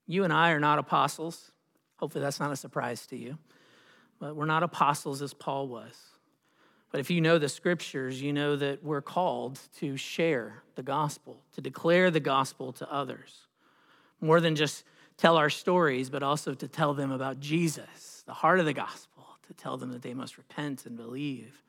You 0.07 0.25
and 0.25 0.33
I 0.33 0.51
are 0.51 0.61
not 0.61 0.79
apostles. 0.79 1.53
Hopefully, 1.97 2.23
that's 2.23 2.41
not 2.41 2.53
a 2.53 2.57
surprise 2.57 3.07
to 3.09 3.17
you. 3.17 3.39
But 4.19 4.37
we're 4.37 4.47
not 4.47 4.63
apostles 4.63 5.23
as 5.23 5.35
Paul 5.35 5.69
was. 5.69 5.95
But 6.91 7.01
if 7.01 7.11
you 7.11 7.21
know 7.21 7.39
the 7.39 7.49
scriptures, 7.49 8.23
you 8.23 8.33
know 8.33 8.57
that 8.57 8.83
we're 8.83 9.03
called 9.03 9.59
to 9.79 9.97
share 9.97 10.63
the 10.77 10.83
gospel, 10.83 11.43
to 11.55 11.61
declare 11.61 12.11
the 12.11 12.21
gospel 12.21 12.73
to 12.75 12.91
others. 12.91 13.46
More 14.21 14.41
than 14.41 14.57
just 14.57 14.85
tell 15.17 15.37
our 15.37 15.51
stories, 15.51 16.11
but 16.11 16.23
also 16.23 16.55
to 16.55 16.69
tell 16.69 16.95
them 16.95 17.11
about 17.11 17.41
Jesus, 17.41 18.23
the 18.27 18.33
heart 18.33 18.61
of 18.61 18.67
the 18.67 18.73
gospel, 18.73 19.25
to 19.47 19.55
tell 19.55 19.77
them 19.77 19.93
that 19.93 20.03
they 20.03 20.15
must 20.15 20.39
repent 20.39 20.87
and 20.87 20.97
believe. 20.97 21.63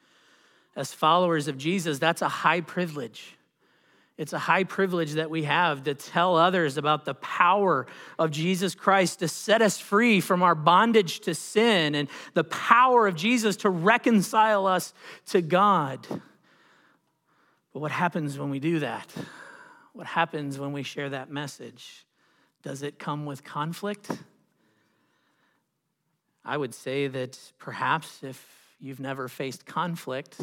As 0.76 0.94
followers 0.94 1.48
of 1.48 1.58
Jesus, 1.58 2.00
that's 2.00 2.22
a 2.22 2.30
high 2.30 2.62
privilege. 2.62 3.38
It's 4.18 4.34
a 4.34 4.40
high 4.40 4.64
privilege 4.64 5.14
that 5.14 5.30
we 5.30 5.44
have 5.44 5.84
to 5.84 5.94
tell 5.94 6.38
others 6.38 6.78
about 6.78 7.06
the 7.06 7.14
power 7.14 7.86
of 8.18 8.32
Jesus 8.32 8.74
Christ 8.74 9.20
to 9.20 9.28
set 9.28 9.62
us 9.62 9.78
free 9.80 10.22
from 10.22 10.42
our 10.42 10.56
bondage 10.56 11.20
to 11.22 11.36
sin 11.36 11.94
and 11.94 12.10
the 12.34 12.44
power 12.44 13.08
of 13.08 13.16
Jesus 13.16 13.58
to 13.58 13.70
reconcile 13.70 14.66
us 14.66 14.94
to 15.28 15.42
God. 15.44 16.08
But 17.74 17.80
what 17.80 17.92
happens 17.92 18.40
when 18.40 18.50
we 18.50 18.60
do 18.60 18.80
that? 18.80 19.14
What 19.94 20.08
happens 20.08 20.58
when 20.58 20.74
we 20.74 20.82
share 20.82 21.10
that 21.10 21.30
message? 21.30 22.07
Does 22.68 22.84
it 22.84 23.00
come 23.00 23.26
with 23.26 23.46
conflict? 23.46 24.12
I 26.44 26.58
would 26.58 26.74
say 26.74 27.08
that 27.08 27.40
perhaps 27.60 28.24
if 28.24 28.76
you've 28.82 29.00
never 29.00 29.30
faced 29.30 29.66
conflict 29.66 30.38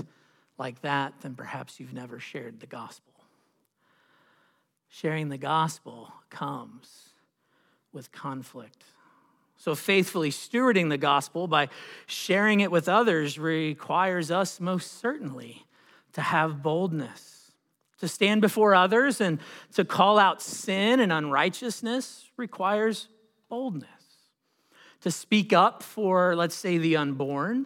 like 0.57 0.81
that, 0.81 1.13
then 1.21 1.35
perhaps 1.35 1.79
you've 1.79 1.93
never 1.93 2.19
shared 2.19 2.61
the 2.61 2.67
gospel 2.67 3.13
sharing 4.89 5.29
the 5.29 5.37
gospel 5.37 6.13
comes 6.31 7.09
with 7.93 8.13
conflict. 8.13 8.85
So, 9.57 9.75
faithfully 9.75 10.31
stewarding 10.31 10.89
the 10.89 10.97
gospel 10.97 11.49
by 11.49 11.69
sharing 12.07 12.61
it 12.61 12.71
with 12.71 12.89
others 12.89 13.37
requires 13.37 14.31
us 14.31 14.61
most 14.61 15.01
certainly 15.01 15.67
to 16.13 16.21
have 16.21 16.63
boldness. 16.63 17.34
To 18.05 18.09
stand 18.09 18.43
before 18.43 18.75
others 18.75 19.23
and 19.23 19.39
to 19.77 19.83
call 19.83 20.19
out 20.19 20.43
sin 20.43 21.01
and 21.01 21.11
unrighteousness 21.11 22.29
requires 22.37 23.09
boldness. 23.49 23.89
To 25.01 25.11
speak 25.11 25.55
up 25.55 25.83
for, 25.83 26.37
let's 26.37 26.55
say, 26.55 26.77
the 26.77 26.99
unborn, 26.99 27.65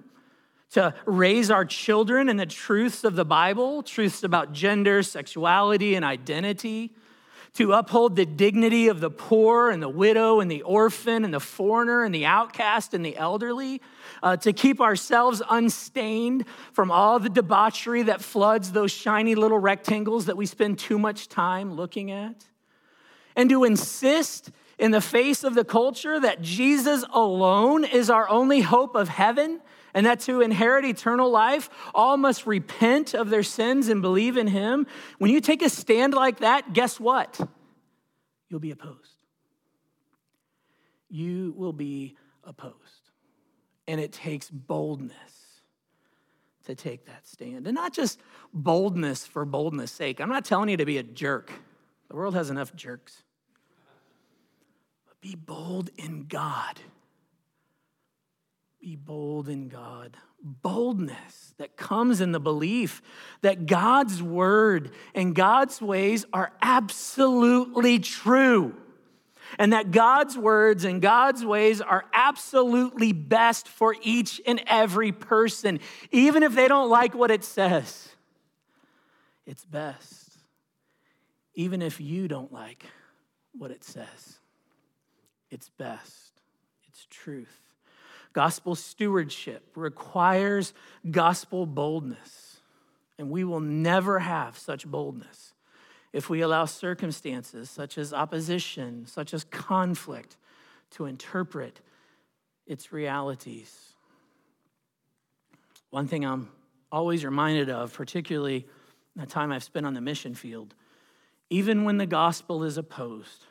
to 0.70 0.94
raise 1.06 1.50
our 1.50 1.64
children 1.64 2.28
in 2.28 2.36
the 2.36 2.46
truths 2.46 3.02
of 3.02 3.16
the 3.16 3.24
Bible, 3.24 3.82
truths 3.82 4.22
about 4.22 4.52
gender, 4.52 5.02
sexuality, 5.02 5.96
and 5.96 6.04
identity, 6.04 6.94
to 7.54 7.72
uphold 7.72 8.16
the 8.16 8.26
dignity 8.26 8.88
of 8.88 9.00
the 9.00 9.10
poor 9.10 9.70
and 9.70 9.82
the 9.82 9.88
widow 9.88 10.40
and 10.40 10.50
the 10.50 10.62
orphan 10.62 11.24
and 11.24 11.32
the 11.32 11.40
foreigner 11.40 12.04
and 12.04 12.14
the 12.14 12.26
outcast 12.26 12.94
and 12.94 13.04
the 13.04 13.16
elderly, 13.16 13.80
uh, 14.22 14.36
to 14.36 14.52
keep 14.52 14.80
ourselves 14.80 15.42
unstained 15.50 16.44
from 16.72 16.90
all 16.90 17.18
the 17.18 17.28
debauchery 17.28 18.02
that 18.02 18.20
floods 18.20 18.72
those 18.72 18.92
shiny 18.92 19.34
little 19.34 19.58
rectangles 19.58 20.26
that 20.26 20.36
we 20.36 20.46
spend 20.46 20.78
too 20.78 20.98
much 20.98 21.28
time 21.28 21.74
looking 21.74 22.10
at, 22.10 22.46
and 23.34 23.50
to 23.50 23.64
insist 23.64 24.50
in 24.78 24.90
the 24.92 25.00
face 25.00 25.42
of 25.42 25.54
the 25.54 25.64
culture 25.64 26.20
that 26.20 26.40
Jesus 26.40 27.04
alone 27.12 27.84
is 27.84 28.10
our 28.10 28.28
only 28.28 28.60
hope 28.60 28.94
of 28.94 29.08
heaven 29.08 29.60
and 29.94 30.06
that 30.06 30.20
to 30.20 30.40
inherit 30.40 30.84
eternal 30.84 31.30
life, 31.30 31.70
all 31.94 32.16
must 32.16 32.46
repent 32.46 33.14
of 33.14 33.30
their 33.30 33.42
sins 33.42 33.88
and 33.88 34.02
believe 34.02 34.36
in 34.36 34.46
him. 34.46 34.86
When 35.18 35.30
you 35.30 35.40
take 35.40 35.62
a 35.62 35.68
stand 35.68 36.14
like 36.14 36.40
that, 36.40 36.72
guess 36.72 36.98
what? 37.00 37.40
You'll 38.48 38.60
be 38.60 38.70
opposed. 38.70 39.24
You 41.08 41.54
will 41.56 41.72
be 41.72 42.16
opposed. 42.44 42.74
And 43.86 44.00
it 44.00 44.12
takes 44.12 44.50
boldness 44.50 45.12
to 46.66 46.74
take 46.74 47.06
that 47.06 47.26
stand. 47.26 47.66
And 47.66 47.74
not 47.74 47.94
just 47.94 48.20
boldness 48.52 49.26
for 49.26 49.44
boldness' 49.44 49.90
sake. 49.90 50.20
I'm 50.20 50.28
not 50.28 50.44
telling 50.44 50.68
you 50.68 50.76
to 50.76 50.84
be 50.84 50.98
a 50.98 51.02
jerk, 51.02 51.50
the 52.08 52.16
world 52.16 52.34
has 52.34 52.50
enough 52.50 52.74
jerks. 52.74 53.22
But 55.06 55.20
be 55.20 55.34
bold 55.34 55.90
in 55.96 56.26
God 56.26 56.78
be 58.80 58.96
bold 58.96 59.48
in 59.48 59.68
God. 59.68 60.16
Boldness 60.40 61.54
that 61.58 61.76
comes 61.76 62.20
in 62.20 62.30
the 62.32 62.40
belief 62.40 63.02
that 63.42 63.66
God's 63.66 64.22
word 64.22 64.92
and 65.14 65.34
God's 65.34 65.82
ways 65.82 66.24
are 66.32 66.52
absolutely 66.62 67.98
true. 67.98 68.74
And 69.58 69.72
that 69.72 69.90
God's 69.90 70.36
words 70.36 70.84
and 70.84 71.00
God's 71.00 71.44
ways 71.44 71.80
are 71.80 72.04
absolutely 72.12 73.12
best 73.12 73.66
for 73.66 73.96
each 74.02 74.40
and 74.46 74.62
every 74.66 75.10
person, 75.10 75.80
even 76.10 76.42
if 76.42 76.54
they 76.54 76.68
don't 76.68 76.90
like 76.90 77.14
what 77.14 77.30
it 77.30 77.42
says. 77.42 78.10
It's 79.46 79.64
best, 79.64 80.36
even 81.54 81.80
if 81.80 81.98
you 82.00 82.28
don't 82.28 82.52
like 82.52 82.84
what 83.56 83.70
it 83.70 83.82
says. 83.82 84.38
It's 85.50 85.70
best, 85.70 86.42
it's 86.86 87.06
truth. 87.08 87.67
Gospel 88.32 88.74
stewardship 88.74 89.64
requires 89.74 90.74
gospel 91.10 91.66
boldness. 91.66 92.60
And 93.18 93.30
we 93.30 93.42
will 93.44 93.60
never 93.60 94.20
have 94.20 94.56
such 94.56 94.86
boldness 94.86 95.54
if 96.12 96.30
we 96.30 96.40
allow 96.40 96.64
circumstances 96.64 97.68
such 97.68 97.98
as 97.98 98.12
opposition, 98.12 99.06
such 99.06 99.34
as 99.34 99.44
conflict, 99.44 100.36
to 100.90 101.04
interpret 101.04 101.80
its 102.66 102.92
realities. 102.92 103.92
One 105.90 106.06
thing 106.06 106.24
I'm 106.24 106.50
always 106.92 107.24
reminded 107.24 107.70
of, 107.70 107.92
particularly 107.92 108.66
the 109.16 109.26
time 109.26 109.52
I've 109.52 109.64
spent 109.64 109.84
on 109.84 109.94
the 109.94 110.00
mission 110.00 110.34
field, 110.34 110.74
even 111.50 111.84
when 111.84 111.96
the 111.96 112.06
gospel 112.06 112.62
is 112.62 112.76
opposed, 112.76 113.44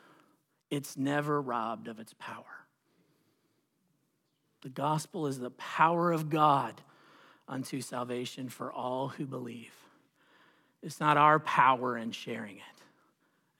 it's 0.69 0.97
never 0.97 1.41
robbed 1.41 1.87
of 1.87 1.99
its 1.99 2.13
power. 2.17 2.56
The 4.67 4.73
gospel 4.73 5.27
is 5.27 5.39
the 5.39 5.51
power 5.51 6.11
of 6.11 6.29
God 6.29 6.81
unto 7.47 7.79
salvation 7.79 8.49
for 8.49 8.69
all 8.69 9.07
who 9.07 9.25
believe. 9.25 9.71
It's 10.83 10.99
not 10.99 11.15
our 11.15 11.39
power 11.39 11.97
in 11.97 12.11
sharing 12.11 12.57
it, 12.57 12.81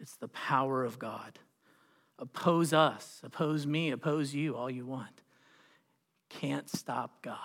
it's 0.01 0.17
the 0.17 0.27
power 0.27 0.83
of 0.83 0.99
God. 0.99 1.39
Oppose 2.19 2.73
us, 2.73 3.21
oppose 3.23 3.65
me, 3.65 3.91
oppose 3.91 4.33
you, 4.33 4.57
all 4.57 4.69
you 4.69 4.85
want. 4.85 5.21
Can't 6.27 6.69
stop 6.69 7.21
God. 7.21 7.37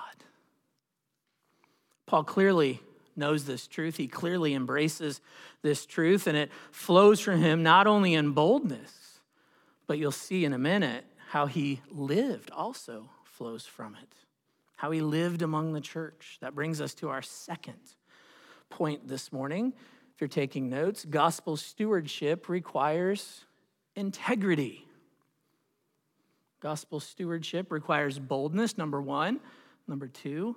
Paul 2.07 2.25
clearly 2.25 2.81
knows 3.14 3.44
this 3.44 3.68
truth. 3.68 3.96
He 3.96 4.09
clearly 4.09 4.55
embraces 4.55 5.20
this 5.62 5.87
truth, 5.87 6.27
and 6.27 6.37
it 6.37 6.51
flows 6.72 7.20
from 7.20 7.40
him 7.40 7.62
not 7.62 7.87
only 7.87 8.14
in 8.14 8.33
boldness, 8.33 9.20
but 9.87 9.98
you'll 9.98 10.11
see 10.11 10.44
in 10.44 10.53
a 10.53 10.59
minute 10.59 11.05
how 11.29 11.46
he 11.46 11.81
lived 11.92 12.51
also 12.51 13.09
flows 13.42 13.66
from 13.66 13.96
it. 14.00 14.14
How 14.76 14.92
he 14.92 15.00
lived 15.00 15.42
among 15.42 15.72
the 15.72 15.81
church. 15.81 16.38
That 16.42 16.55
brings 16.55 16.81
us 16.81 16.94
to 16.94 17.09
our 17.09 17.22
second 17.22 17.81
point 18.70 19.09
this 19.09 19.33
morning. 19.33 19.72
If 20.14 20.20
you're 20.20 20.28
taking 20.28 20.68
notes, 20.68 21.05
gospel 21.05 21.57
stewardship 21.57 22.48
requires 22.48 23.44
integrity. 23.96 24.87
Gospel 26.61 27.00
stewardship 27.00 27.72
requires 27.72 28.20
boldness, 28.20 28.78
number 28.78 29.02
one. 29.02 29.40
Number 29.88 30.07
two, 30.07 30.57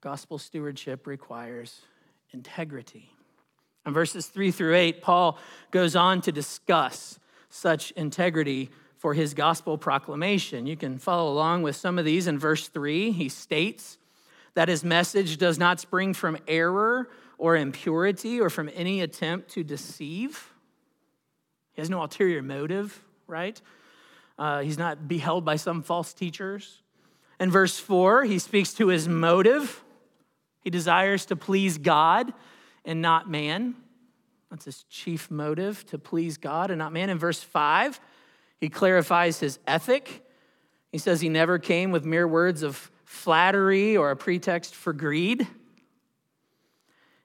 gospel 0.00 0.38
stewardship 0.38 1.04
requires 1.04 1.80
integrity. 2.30 3.10
In 3.84 3.92
verses 3.92 4.26
three 4.26 4.52
through 4.52 4.76
eight, 4.76 5.02
Paul 5.02 5.36
goes 5.72 5.96
on 5.96 6.20
to 6.20 6.30
discuss 6.30 7.18
such 7.48 7.90
integrity 7.90 8.70
for 8.98 9.14
his 9.14 9.32
gospel 9.32 9.78
proclamation. 9.78 10.66
You 10.66 10.76
can 10.76 10.98
follow 10.98 11.32
along 11.32 11.62
with 11.62 11.76
some 11.76 11.98
of 11.98 12.04
these 12.04 12.26
in 12.26 12.38
verse 12.38 12.68
3. 12.68 13.12
He 13.12 13.28
states 13.28 13.96
that 14.54 14.68
his 14.68 14.84
message 14.84 15.38
does 15.38 15.58
not 15.58 15.80
spring 15.80 16.12
from 16.12 16.36
error 16.48 17.08
or 17.38 17.56
impurity 17.56 18.40
or 18.40 18.50
from 18.50 18.68
any 18.74 19.00
attempt 19.00 19.50
to 19.50 19.62
deceive. 19.62 20.52
He 21.72 21.80
has 21.80 21.88
no 21.88 22.02
ulterior 22.02 22.42
motive, 22.42 23.04
right? 23.28 23.60
Uh, 24.36 24.60
he's 24.60 24.78
not 24.78 25.06
beheld 25.06 25.44
by 25.44 25.56
some 25.56 25.82
false 25.82 26.12
teachers. 26.12 26.82
In 27.38 27.52
verse 27.52 27.78
4, 27.78 28.24
he 28.24 28.40
speaks 28.40 28.74
to 28.74 28.88
his 28.88 29.08
motive. 29.08 29.84
He 30.60 30.70
desires 30.70 31.24
to 31.26 31.36
please 31.36 31.78
God 31.78 32.32
and 32.84 33.00
not 33.00 33.30
man. 33.30 33.76
That's 34.50 34.64
his 34.64 34.82
chief 34.84 35.30
motive, 35.30 35.86
to 35.86 35.98
please 35.98 36.36
God 36.36 36.70
and 36.70 36.78
not 36.78 36.92
man. 36.92 37.10
In 37.10 37.18
verse 37.18 37.40
5, 37.40 38.00
he 38.60 38.68
clarifies 38.68 39.40
his 39.40 39.58
ethic. 39.66 40.24
He 40.90 40.98
says 40.98 41.20
he 41.20 41.28
never 41.28 41.58
came 41.58 41.90
with 41.90 42.04
mere 42.04 42.26
words 42.26 42.62
of 42.62 42.90
flattery 43.04 43.96
or 43.96 44.10
a 44.10 44.16
pretext 44.16 44.74
for 44.74 44.92
greed. 44.92 45.46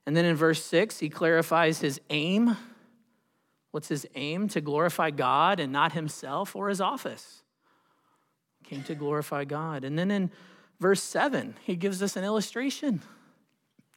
And 0.06 0.16
then 0.16 0.26
in 0.26 0.36
verse 0.36 0.64
6, 0.64 1.00
he 1.00 1.10
clarifies 1.10 1.80
his 1.80 2.00
aim. 2.10 2.58
What's 3.72 3.88
his 3.88 4.06
aim? 4.16 4.48
To 4.50 4.62
glorify 4.62 5.12
God 5.12 5.60
and 5.60 5.72
not 5.72 5.94
himself 5.94 6.56
or 6.56 6.70
his 6.70 6.82
office. 6.82 7.42
Came 8.66 8.84
to 8.84 8.96
glorify 8.96 9.46
God. 9.46 9.84
And 9.84 9.98
then 9.98 10.12
in 10.12 10.30
verse 10.80 11.02
7, 11.02 11.56
he 11.64 11.76
gives 11.76 12.04
us 12.04 12.16
an 12.16 12.24
illustration. 12.24 13.02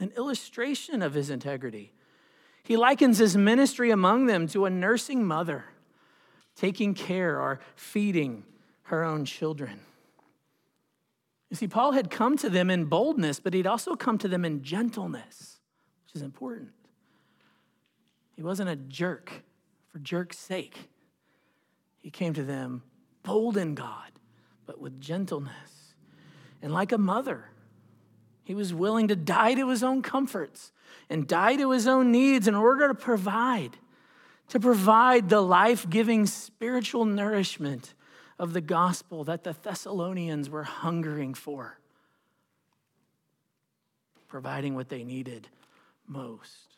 an 0.01 0.13
illustration 0.17 1.03
of 1.03 1.15
his 1.15 1.31
integrity. 1.31 1.93
He 2.63 2.77
likens 2.77 3.19
his 3.19 3.37
ministry 3.37 3.91
among 3.91 4.27
them 4.27 4.47
to 4.49 4.65
a 4.65 4.71
nursing 4.71 5.25
mother 5.25 5.65
taking 6.57 6.95
care 6.95 7.41
or 7.41 7.61
feeding 7.77 8.45
her 8.85 9.05
own 9.05 9.25
children. 9.25 9.81
You 11.51 11.57
see, 11.57 11.69
Paul 11.69 11.93
had 11.93 12.11
come 12.11 12.37
to 12.39 12.51
them 12.51 12.71
in 12.71 12.87
boldness, 12.87 13.39
but 13.39 13.55
he'd 13.55 13.67
also 13.67 13.95
come 13.95 14.19
to 14.19 14.29
them 14.29 14.45
in 14.45 14.63
gentleness, 14.63 15.61
which 16.05 16.17
is 16.17 16.23
important. 16.23 16.71
He 18.35 18.43
wasn't 18.43 18.69
a 18.69 18.77
jerk 18.77 19.45
for 19.93 19.99
jerk's 19.99 20.39
sake. 20.39 20.91
He 22.01 22.11
came 22.11 22.35
to 22.35 22.43
them 22.43 22.83
bold 23.23 23.57
in 23.57 23.75
God, 23.75 24.13
but 24.67 24.81
with 24.81 25.01
gentleness. 25.01 25.95
And 26.63 26.73
like 26.73 26.93
a 26.93 26.99
mother, 26.99 27.51
he 28.45 28.55
was 28.55 28.73
willing 28.73 29.09
to 29.09 29.17
die 29.17 29.55
to 29.55 29.69
his 29.69 29.83
own 29.83 30.03
comforts 30.03 30.73
and 31.09 31.27
die 31.27 31.57
to 31.57 31.71
his 31.71 31.87
own 31.87 32.13
needs 32.13 32.47
in 32.47 32.55
order 32.55 32.89
to 32.89 32.95
provide, 32.95 33.77
to 34.49 34.61
provide 34.61 35.29
the 35.29 35.41
life 35.41 35.89
giving 35.89 36.27
spiritual 36.27 37.05
nourishment 37.05 37.95
of 38.39 38.53
the 38.53 38.61
gospel 38.61 39.25
that 39.25 39.45
the 39.45 39.57
Thessalonians 39.63 40.51
were 40.51 40.63
hungering 40.63 41.35
for, 41.35 41.79
providing 44.29 44.75
what 44.75 44.89
they 44.89 45.05
needed 45.05 45.49
most. 46.07 46.77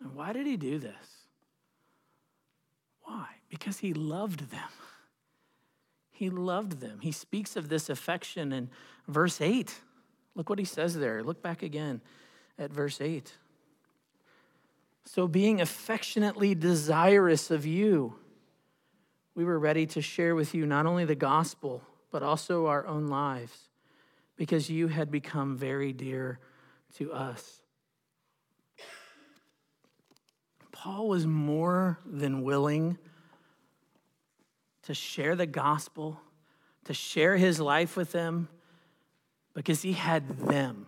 And 0.00 0.14
why 0.14 0.32
did 0.32 0.46
he 0.46 0.56
do 0.56 0.78
this? 0.78 1.26
Why? 3.04 3.26
Because 3.48 3.78
he 3.78 3.94
loved 3.94 4.50
them. 4.50 4.68
He 6.10 6.30
loved 6.30 6.80
them. 6.80 6.98
He 7.00 7.12
speaks 7.12 7.56
of 7.56 7.68
this 7.68 7.88
affection 7.88 8.52
in 8.52 8.70
verse 9.06 9.40
8. 9.40 9.74
Look 10.34 10.50
what 10.50 10.58
he 10.58 10.64
says 10.64 10.96
there. 10.96 11.22
Look 11.22 11.42
back 11.42 11.62
again 11.62 12.00
at 12.58 12.70
verse 12.70 13.00
8. 13.00 13.32
So, 15.06 15.28
being 15.28 15.60
affectionately 15.60 16.56
desirous 16.56 17.52
of 17.52 17.64
you, 17.64 18.16
we 19.36 19.44
were 19.44 19.58
ready 19.58 19.86
to 19.86 20.02
share 20.02 20.34
with 20.34 20.52
you 20.52 20.66
not 20.66 20.84
only 20.84 21.04
the 21.04 21.14
gospel, 21.14 21.82
but 22.10 22.24
also 22.24 22.66
our 22.66 22.84
own 22.86 23.06
lives, 23.06 23.68
because 24.34 24.68
you 24.68 24.88
had 24.88 25.10
become 25.12 25.56
very 25.56 25.92
dear 25.92 26.40
to 26.96 27.12
us. 27.12 27.60
Paul 30.72 31.08
was 31.08 31.24
more 31.24 32.00
than 32.04 32.42
willing 32.42 32.98
to 34.82 34.94
share 34.94 35.36
the 35.36 35.46
gospel, 35.46 36.20
to 36.84 36.92
share 36.92 37.36
his 37.36 37.60
life 37.60 37.96
with 37.96 38.10
them, 38.10 38.48
because 39.54 39.82
he 39.82 39.92
had 39.92 40.40
them. 40.40 40.86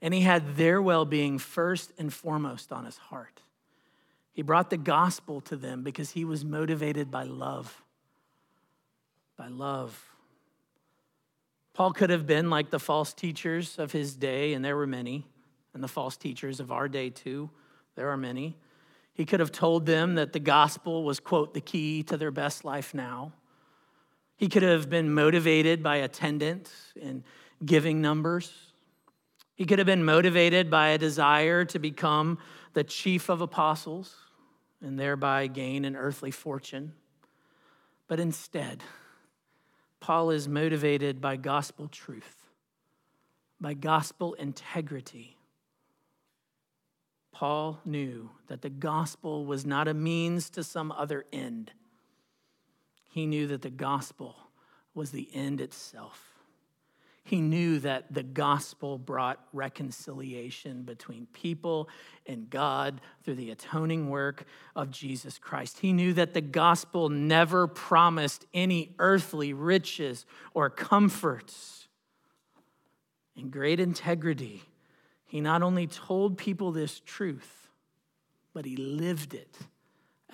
And 0.00 0.14
he 0.14 0.20
had 0.20 0.56
their 0.56 0.80
well 0.80 1.04
being 1.04 1.38
first 1.38 1.92
and 1.98 2.12
foremost 2.12 2.72
on 2.72 2.84
his 2.84 2.96
heart. 2.96 3.42
He 4.32 4.42
brought 4.42 4.70
the 4.70 4.76
gospel 4.76 5.40
to 5.42 5.56
them 5.56 5.82
because 5.82 6.12
he 6.12 6.24
was 6.24 6.44
motivated 6.44 7.10
by 7.10 7.24
love. 7.24 7.82
By 9.36 9.48
love. 9.48 10.00
Paul 11.74 11.92
could 11.92 12.10
have 12.10 12.26
been 12.26 12.50
like 12.50 12.70
the 12.70 12.78
false 12.78 13.12
teachers 13.12 13.78
of 13.78 13.92
his 13.92 14.14
day, 14.16 14.52
and 14.52 14.64
there 14.64 14.76
were 14.76 14.86
many, 14.86 15.26
and 15.74 15.82
the 15.82 15.88
false 15.88 16.16
teachers 16.16 16.60
of 16.60 16.72
our 16.72 16.88
day 16.88 17.10
too. 17.10 17.50
There 17.94 18.10
are 18.10 18.16
many. 18.16 18.56
He 19.14 19.24
could 19.24 19.40
have 19.40 19.50
told 19.50 19.86
them 19.86 20.14
that 20.14 20.32
the 20.32 20.38
gospel 20.38 21.02
was, 21.02 21.18
quote, 21.18 21.54
the 21.54 21.60
key 21.60 22.04
to 22.04 22.16
their 22.16 22.30
best 22.30 22.64
life 22.64 22.94
now. 22.94 23.32
He 24.36 24.48
could 24.48 24.62
have 24.62 24.88
been 24.88 25.12
motivated 25.12 25.82
by 25.82 25.96
attendance 25.96 26.72
and 27.02 27.24
giving 27.64 28.00
numbers. 28.00 28.52
He 29.58 29.66
could 29.66 29.80
have 29.80 29.86
been 29.86 30.04
motivated 30.04 30.70
by 30.70 30.90
a 30.90 30.98
desire 30.98 31.64
to 31.64 31.80
become 31.80 32.38
the 32.74 32.84
chief 32.84 33.28
of 33.28 33.40
apostles 33.40 34.14
and 34.80 34.96
thereby 34.96 35.48
gain 35.48 35.84
an 35.84 35.96
earthly 35.96 36.30
fortune. 36.30 36.92
But 38.06 38.20
instead, 38.20 38.84
Paul 39.98 40.30
is 40.30 40.46
motivated 40.46 41.20
by 41.20 41.34
gospel 41.34 41.88
truth, 41.88 42.36
by 43.60 43.74
gospel 43.74 44.34
integrity. 44.34 45.36
Paul 47.32 47.80
knew 47.84 48.30
that 48.46 48.62
the 48.62 48.70
gospel 48.70 49.44
was 49.44 49.66
not 49.66 49.88
a 49.88 49.92
means 49.92 50.50
to 50.50 50.62
some 50.62 50.92
other 50.92 51.24
end. 51.32 51.72
He 53.10 53.26
knew 53.26 53.48
that 53.48 53.62
the 53.62 53.70
gospel 53.70 54.36
was 54.94 55.10
the 55.10 55.28
end 55.34 55.60
itself. 55.60 56.27
He 57.28 57.42
knew 57.42 57.78
that 57.80 58.14
the 58.14 58.22
gospel 58.22 58.96
brought 58.96 59.38
reconciliation 59.52 60.84
between 60.84 61.26
people 61.34 61.90
and 62.24 62.48
God 62.48 63.02
through 63.22 63.34
the 63.34 63.50
atoning 63.50 64.08
work 64.08 64.46
of 64.74 64.90
Jesus 64.90 65.38
Christ. 65.38 65.80
He 65.80 65.92
knew 65.92 66.14
that 66.14 66.32
the 66.32 66.40
gospel 66.40 67.10
never 67.10 67.66
promised 67.66 68.46
any 68.54 68.94
earthly 68.98 69.52
riches 69.52 70.24
or 70.54 70.70
comforts. 70.70 71.88
In 73.36 73.50
great 73.50 73.78
integrity, 73.78 74.62
he 75.26 75.42
not 75.42 75.62
only 75.62 75.86
told 75.86 76.38
people 76.38 76.72
this 76.72 76.98
truth, 76.98 77.68
but 78.54 78.64
he 78.64 78.76
lived 78.76 79.34
it 79.34 79.54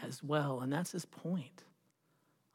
as 0.01 0.23
well. 0.23 0.61
And 0.61 0.73
that's 0.73 0.93
his 0.93 1.07
point. 1.07 1.65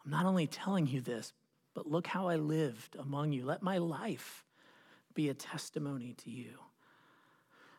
I'm 0.05 0.11
not 0.11 0.25
only 0.25 0.47
telling 0.47 0.87
you 0.87 1.01
this, 1.01 1.33
but 1.79 1.89
look 1.89 2.07
how 2.07 2.27
I 2.27 2.35
lived 2.35 2.97
among 2.99 3.31
you. 3.31 3.45
Let 3.45 3.63
my 3.63 3.77
life 3.77 4.43
be 5.13 5.29
a 5.29 5.33
testimony 5.33 6.13
to 6.25 6.29
you. 6.29 6.59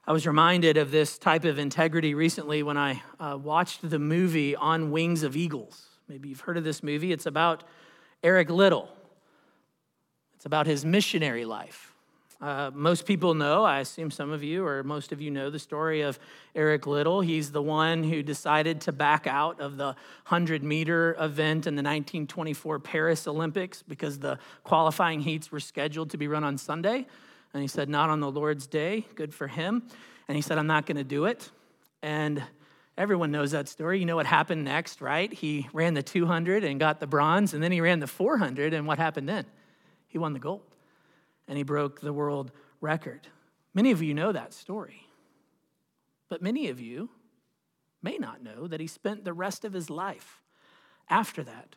I 0.06 0.12
was 0.12 0.26
reminded 0.26 0.78
of 0.78 0.90
this 0.90 1.18
type 1.18 1.44
of 1.44 1.58
integrity 1.58 2.14
recently 2.14 2.62
when 2.62 2.78
I 2.78 3.02
uh, 3.18 3.36
watched 3.36 3.90
the 3.90 3.98
movie 3.98 4.56
On 4.56 4.90
Wings 4.90 5.22
of 5.22 5.36
Eagles. 5.36 5.84
Maybe 6.08 6.30
you've 6.30 6.40
heard 6.40 6.56
of 6.56 6.64
this 6.64 6.82
movie. 6.82 7.12
It's 7.12 7.26
about 7.26 7.62
Eric 8.22 8.48
Liddell, 8.48 8.88
it's 10.34 10.46
about 10.46 10.66
his 10.66 10.82
missionary 10.82 11.44
life. 11.44 11.89
Uh, 12.40 12.70
most 12.72 13.04
people 13.04 13.34
know, 13.34 13.64
I 13.64 13.80
assume 13.80 14.10
some 14.10 14.32
of 14.32 14.42
you 14.42 14.64
or 14.64 14.82
most 14.82 15.12
of 15.12 15.20
you 15.20 15.30
know 15.30 15.50
the 15.50 15.58
story 15.58 16.00
of 16.00 16.18
Eric 16.54 16.86
Liddell. 16.86 17.20
He's 17.20 17.52
the 17.52 17.60
one 17.60 18.02
who 18.02 18.22
decided 18.22 18.80
to 18.82 18.92
back 18.92 19.26
out 19.26 19.60
of 19.60 19.76
the 19.76 19.88
100 20.28 20.62
meter 20.62 21.16
event 21.20 21.66
in 21.66 21.74
the 21.74 21.82
1924 21.82 22.78
Paris 22.78 23.26
Olympics 23.26 23.82
because 23.82 24.18
the 24.18 24.38
qualifying 24.64 25.20
heats 25.20 25.52
were 25.52 25.60
scheduled 25.60 26.10
to 26.10 26.16
be 26.16 26.28
run 26.28 26.42
on 26.42 26.56
Sunday. 26.56 27.06
And 27.52 27.60
he 27.60 27.68
said, 27.68 27.90
Not 27.90 28.08
on 28.08 28.20
the 28.20 28.30
Lord's 28.30 28.66
day. 28.66 29.06
Good 29.16 29.34
for 29.34 29.46
him. 29.46 29.82
And 30.26 30.34
he 30.34 30.40
said, 30.40 30.56
I'm 30.56 30.68
not 30.68 30.86
going 30.86 30.96
to 30.96 31.04
do 31.04 31.26
it. 31.26 31.50
And 32.00 32.42
everyone 32.96 33.32
knows 33.32 33.50
that 33.50 33.68
story. 33.68 33.98
You 33.98 34.06
know 34.06 34.16
what 34.16 34.24
happened 34.24 34.64
next, 34.64 35.02
right? 35.02 35.30
He 35.30 35.68
ran 35.74 35.92
the 35.92 36.02
200 36.02 36.64
and 36.64 36.80
got 36.80 37.00
the 37.00 37.06
bronze, 37.06 37.52
and 37.52 37.62
then 37.62 37.72
he 37.72 37.82
ran 37.82 38.00
the 38.00 38.06
400. 38.06 38.72
And 38.72 38.86
what 38.86 38.98
happened 38.98 39.28
then? 39.28 39.44
He 40.08 40.16
won 40.16 40.32
the 40.32 40.38
gold 40.38 40.69
and 41.50 41.58
he 41.58 41.64
broke 41.64 42.00
the 42.00 42.12
world 42.12 42.52
record. 42.80 43.26
Many 43.74 43.90
of 43.90 44.00
you 44.00 44.14
know 44.14 44.30
that 44.30 44.54
story. 44.54 45.08
But 46.28 46.40
many 46.40 46.68
of 46.68 46.80
you 46.80 47.10
may 48.00 48.18
not 48.18 48.40
know 48.40 48.68
that 48.68 48.78
he 48.78 48.86
spent 48.86 49.24
the 49.24 49.32
rest 49.32 49.64
of 49.64 49.72
his 49.72 49.90
life 49.90 50.40
after 51.08 51.42
that 51.42 51.74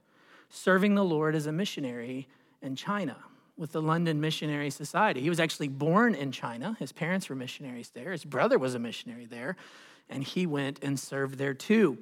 serving 0.47 0.93
the 0.93 1.03
Lord 1.03 1.33
as 1.33 1.47
a 1.47 1.51
missionary 1.51 2.27
in 2.61 2.75
China 2.75 3.17
with 3.57 3.71
the 3.71 3.81
London 3.81 4.21
Missionary 4.21 4.69
Society. 4.69 5.21
He 5.21 5.29
was 5.29 5.39
actually 5.39 5.69
born 5.69 6.13
in 6.13 6.31
China. 6.31 6.77
His 6.77 6.91
parents 6.91 7.27
were 7.27 7.35
missionaries 7.35 7.89
there. 7.89 8.11
His 8.11 8.25
brother 8.25 8.59
was 8.59 8.75
a 8.75 8.79
missionary 8.79 9.25
there, 9.25 9.55
and 10.07 10.23
he 10.23 10.45
went 10.45 10.83
and 10.83 10.99
served 10.99 11.39
there 11.39 11.55
too 11.55 11.97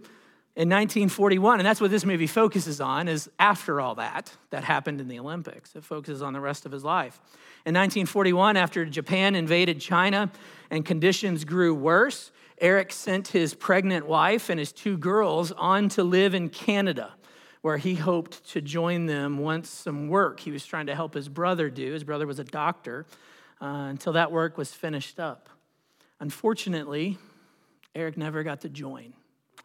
in 0.55 0.67
1941 0.67 1.59
and 1.59 1.65
that's 1.65 1.79
what 1.79 1.91
this 1.91 2.03
movie 2.03 2.27
focuses 2.27 2.81
on 2.81 3.07
is 3.07 3.29
after 3.39 3.79
all 3.79 3.95
that 3.95 4.35
that 4.49 4.63
happened 4.63 4.99
in 4.99 5.07
the 5.07 5.19
olympics. 5.19 5.75
It 5.75 5.83
focuses 5.83 6.21
on 6.21 6.33
the 6.33 6.39
rest 6.39 6.65
of 6.65 6.71
his 6.71 6.83
life. 6.83 7.19
In 7.65 7.73
1941 7.73 8.57
after 8.57 8.85
japan 8.85 9.35
invaded 9.35 9.79
china 9.79 10.31
and 10.69 10.85
conditions 10.85 11.45
grew 11.45 11.73
worse 11.73 12.31
eric 12.59 12.91
sent 12.91 13.29
his 13.29 13.53
pregnant 13.53 14.07
wife 14.07 14.49
and 14.49 14.59
his 14.59 14.71
two 14.71 14.97
girls 14.97 15.51
on 15.53 15.89
to 15.89 16.03
live 16.03 16.33
in 16.33 16.49
canada 16.49 17.13
where 17.61 17.77
he 17.77 17.95
hoped 17.95 18.47
to 18.49 18.59
join 18.59 19.05
them 19.05 19.37
once 19.37 19.69
some 19.69 20.07
work. 20.07 20.39
He 20.39 20.49
was 20.49 20.65
trying 20.65 20.87
to 20.87 20.95
help 20.95 21.13
his 21.13 21.29
brother 21.29 21.69
do. 21.69 21.93
His 21.93 22.03
brother 22.03 22.25
was 22.25 22.39
a 22.39 22.43
doctor 22.43 23.05
uh, 23.61 23.85
until 23.89 24.13
that 24.13 24.31
work 24.31 24.57
was 24.57 24.73
finished 24.73 25.19
up. 25.19 25.47
Unfortunately 26.19 27.17
eric 27.95 28.17
never 28.17 28.43
got 28.43 28.61
to 28.61 28.69
join 28.69 29.13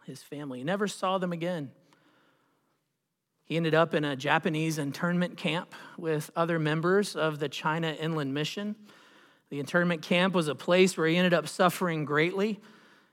his 0.04 0.22
family. 0.22 0.58
He 0.58 0.64
never 0.64 0.86
saw 0.86 1.18
them 1.18 1.32
again. 1.32 1.70
He 3.44 3.56
ended 3.56 3.74
up 3.74 3.94
in 3.94 4.04
a 4.04 4.16
Japanese 4.16 4.76
internment 4.78 5.36
camp 5.36 5.72
with 5.96 6.30
other 6.34 6.58
members 6.58 7.14
of 7.14 7.38
the 7.38 7.48
China 7.48 7.92
Inland 7.92 8.34
Mission. 8.34 8.74
The 9.50 9.60
internment 9.60 10.02
camp 10.02 10.34
was 10.34 10.48
a 10.48 10.54
place 10.54 10.96
where 10.96 11.06
he 11.06 11.16
ended 11.16 11.32
up 11.32 11.46
suffering 11.46 12.04
greatly. 12.04 12.60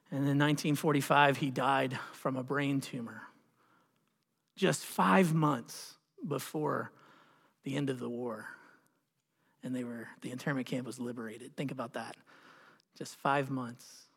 And 0.10 0.20
in 0.20 0.40
1945, 0.40 1.38
he 1.38 1.52
died 1.52 2.00
from 2.14 2.36
a 2.36 2.44
brain 2.44 2.82
tumor. 2.82 3.22
Just 4.56 4.86
five 4.86 5.34
months 5.34 5.96
before 6.28 6.92
the 7.64 7.76
end 7.76 7.90
of 7.92 8.00
the 8.00 8.10
war. 8.10 8.48
And 9.64 9.76
they 9.76 9.84
were, 9.84 10.08
the 10.22 10.32
internment 10.32 10.66
camp 10.66 10.88
was 10.88 11.00
liberated. 11.00 11.56
Think 11.56 11.72
about 11.72 11.94
that. 11.94 12.18
just 12.98 13.16
five 13.18 13.50
months. 13.50 14.08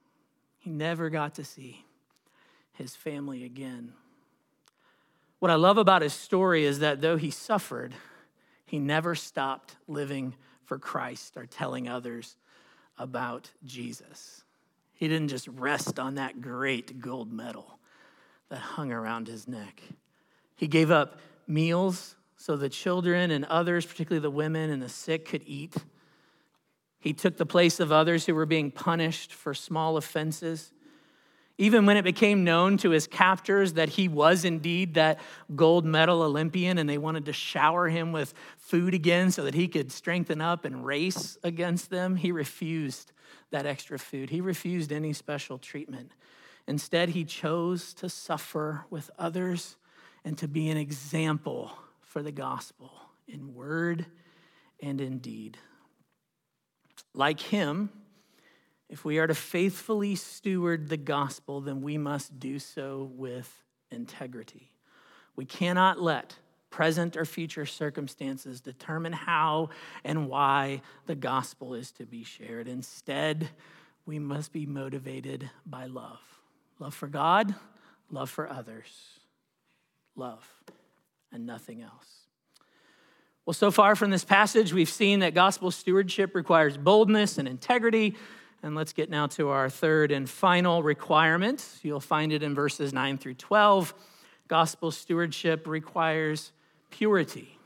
He 0.58 0.70
never 0.70 1.10
got 1.10 1.34
to 1.36 1.44
see 1.44 1.84
his 2.76 2.94
family 2.94 3.44
again. 3.44 3.92
What 5.38 5.50
I 5.50 5.56
love 5.56 5.78
about 5.78 6.02
his 6.02 6.12
story 6.12 6.64
is 6.64 6.78
that 6.78 7.00
though 7.00 7.16
he 7.16 7.30
suffered, 7.30 7.94
he 8.64 8.78
never 8.78 9.14
stopped 9.14 9.76
living 9.86 10.34
for 10.64 10.78
Christ 10.78 11.36
or 11.36 11.46
telling 11.46 11.88
others 11.88 12.36
about 12.98 13.50
Jesus. 13.64 14.44
He 14.94 15.08
didn't 15.08 15.28
just 15.28 15.46
rest 15.48 15.98
on 15.98 16.14
that 16.14 16.40
great 16.40 17.00
gold 17.00 17.32
medal 17.32 17.78
that 18.48 18.58
hung 18.58 18.92
around 18.92 19.28
his 19.28 19.46
neck. 19.46 19.82
He 20.56 20.66
gave 20.66 20.90
up 20.90 21.20
meals 21.46 22.16
so 22.36 22.56
the 22.56 22.68
children 22.68 23.30
and 23.30 23.44
others, 23.46 23.86
particularly 23.86 24.22
the 24.22 24.30
women 24.30 24.70
and 24.70 24.82
the 24.82 24.88
sick, 24.88 25.26
could 25.26 25.42
eat. 25.46 25.74
He 26.98 27.12
took 27.12 27.36
the 27.36 27.46
place 27.46 27.78
of 27.78 27.92
others 27.92 28.26
who 28.26 28.34
were 28.34 28.46
being 28.46 28.70
punished 28.70 29.32
for 29.32 29.54
small 29.54 29.96
offenses. 29.96 30.72
Even 31.58 31.86
when 31.86 31.96
it 31.96 32.04
became 32.04 32.44
known 32.44 32.76
to 32.78 32.90
his 32.90 33.06
captors 33.06 33.74
that 33.74 33.88
he 33.88 34.08
was 34.08 34.44
indeed 34.44 34.94
that 34.94 35.18
gold 35.54 35.86
medal 35.86 36.22
Olympian 36.22 36.76
and 36.76 36.88
they 36.88 36.98
wanted 36.98 37.24
to 37.26 37.32
shower 37.32 37.88
him 37.88 38.12
with 38.12 38.34
food 38.58 38.92
again 38.92 39.30
so 39.30 39.44
that 39.44 39.54
he 39.54 39.66
could 39.66 39.90
strengthen 39.90 40.42
up 40.42 40.66
and 40.66 40.84
race 40.84 41.38
against 41.42 41.88
them, 41.88 42.16
he 42.16 42.30
refused 42.30 43.12
that 43.50 43.64
extra 43.64 43.98
food. 43.98 44.28
He 44.28 44.42
refused 44.42 44.92
any 44.92 45.14
special 45.14 45.56
treatment. 45.56 46.12
Instead, 46.66 47.10
he 47.10 47.24
chose 47.24 47.94
to 47.94 48.08
suffer 48.08 48.84
with 48.90 49.10
others 49.18 49.76
and 50.24 50.36
to 50.36 50.48
be 50.48 50.68
an 50.68 50.76
example 50.76 51.72
for 52.00 52.22
the 52.22 52.32
gospel 52.32 52.90
in 53.28 53.54
word 53.54 54.04
and 54.82 55.00
in 55.00 55.18
deed. 55.18 55.56
Like 57.14 57.40
him, 57.40 57.90
if 58.88 59.04
we 59.04 59.18
are 59.18 59.26
to 59.26 59.34
faithfully 59.34 60.14
steward 60.14 60.88
the 60.88 60.96
gospel, 60.96 61.60
then 61.60 61.82
we 61.82 61.98
must 61.98 62.38
do 62.38 62.58
so 62.58 63.10
with 63.14 63.64
integrity. 63.90 64.70
We 65.34 65.44
cannot 65.44 66.00
let 66.00 66.36
present 66.70 67.16
or 67.16 67.24
future 67.24 67.66
circumstances 67.66 68.60
determine 68.60 69.12
how 69.12 69.70
and 70.04 70.28
why 70.28 70.82
the 71.06 71.14
gospel 71.14 71.74
is 71.74 71.90
to 71.92 72.04
be 72.04 72.22
shared. 72.22 72.68
Instead, 72.68 73.48
we 74.04 74.18
must 74.18 74.52
be 74.52 74.66
motivated 74.66 75.50
by 75.64 75.86
love 75.86 76.20
love 76.78 76.94
for 76.94 77.08
God, 77.08 77.54
love 78.10 78.28
for 78.28 78.48
others, 78.48 78.90
love, 80.14 80.46
and 81.32 81.46
nothing 81.46 81.80
else. 81.80 82.26
Well, 83.46 83.54
so 83.54 83.70
far 83.70 83.96
from 83.96 84.10
this 84.10 84.24
passage, 84.24 84.74
we've 84.74 84.90
seen 84.90 85.20
that 85.20 85.32
gospel 85.32 85.70
stewardship 85.70 86.34
requires 86.34 86.76
boldness 86.76 87.38
and 87.38 87.48
integrity. 87.48 88.16
And 88.62 88.74
let's 88.74 88.92
get 88.92 89.10
now 89.10 89.26
to 89.28 89.50
our 89.50 89.70
third 89.70 90.10
and 90.10 90.28
final 90.28 90.82
requirement. 90.82 91.78
You'll 91.82 92.00
find 92.00 92.32
it 92.32 92.42
in 92.42 92.54
verses 92.54 92.92
9 92.92 93.18
through 93.18 93.34
12. 93.34 93.94
Gospel 94.48 94.90
stewardship 94.90 95.66
requires 95.66 96.52
purity. 96.90 97.58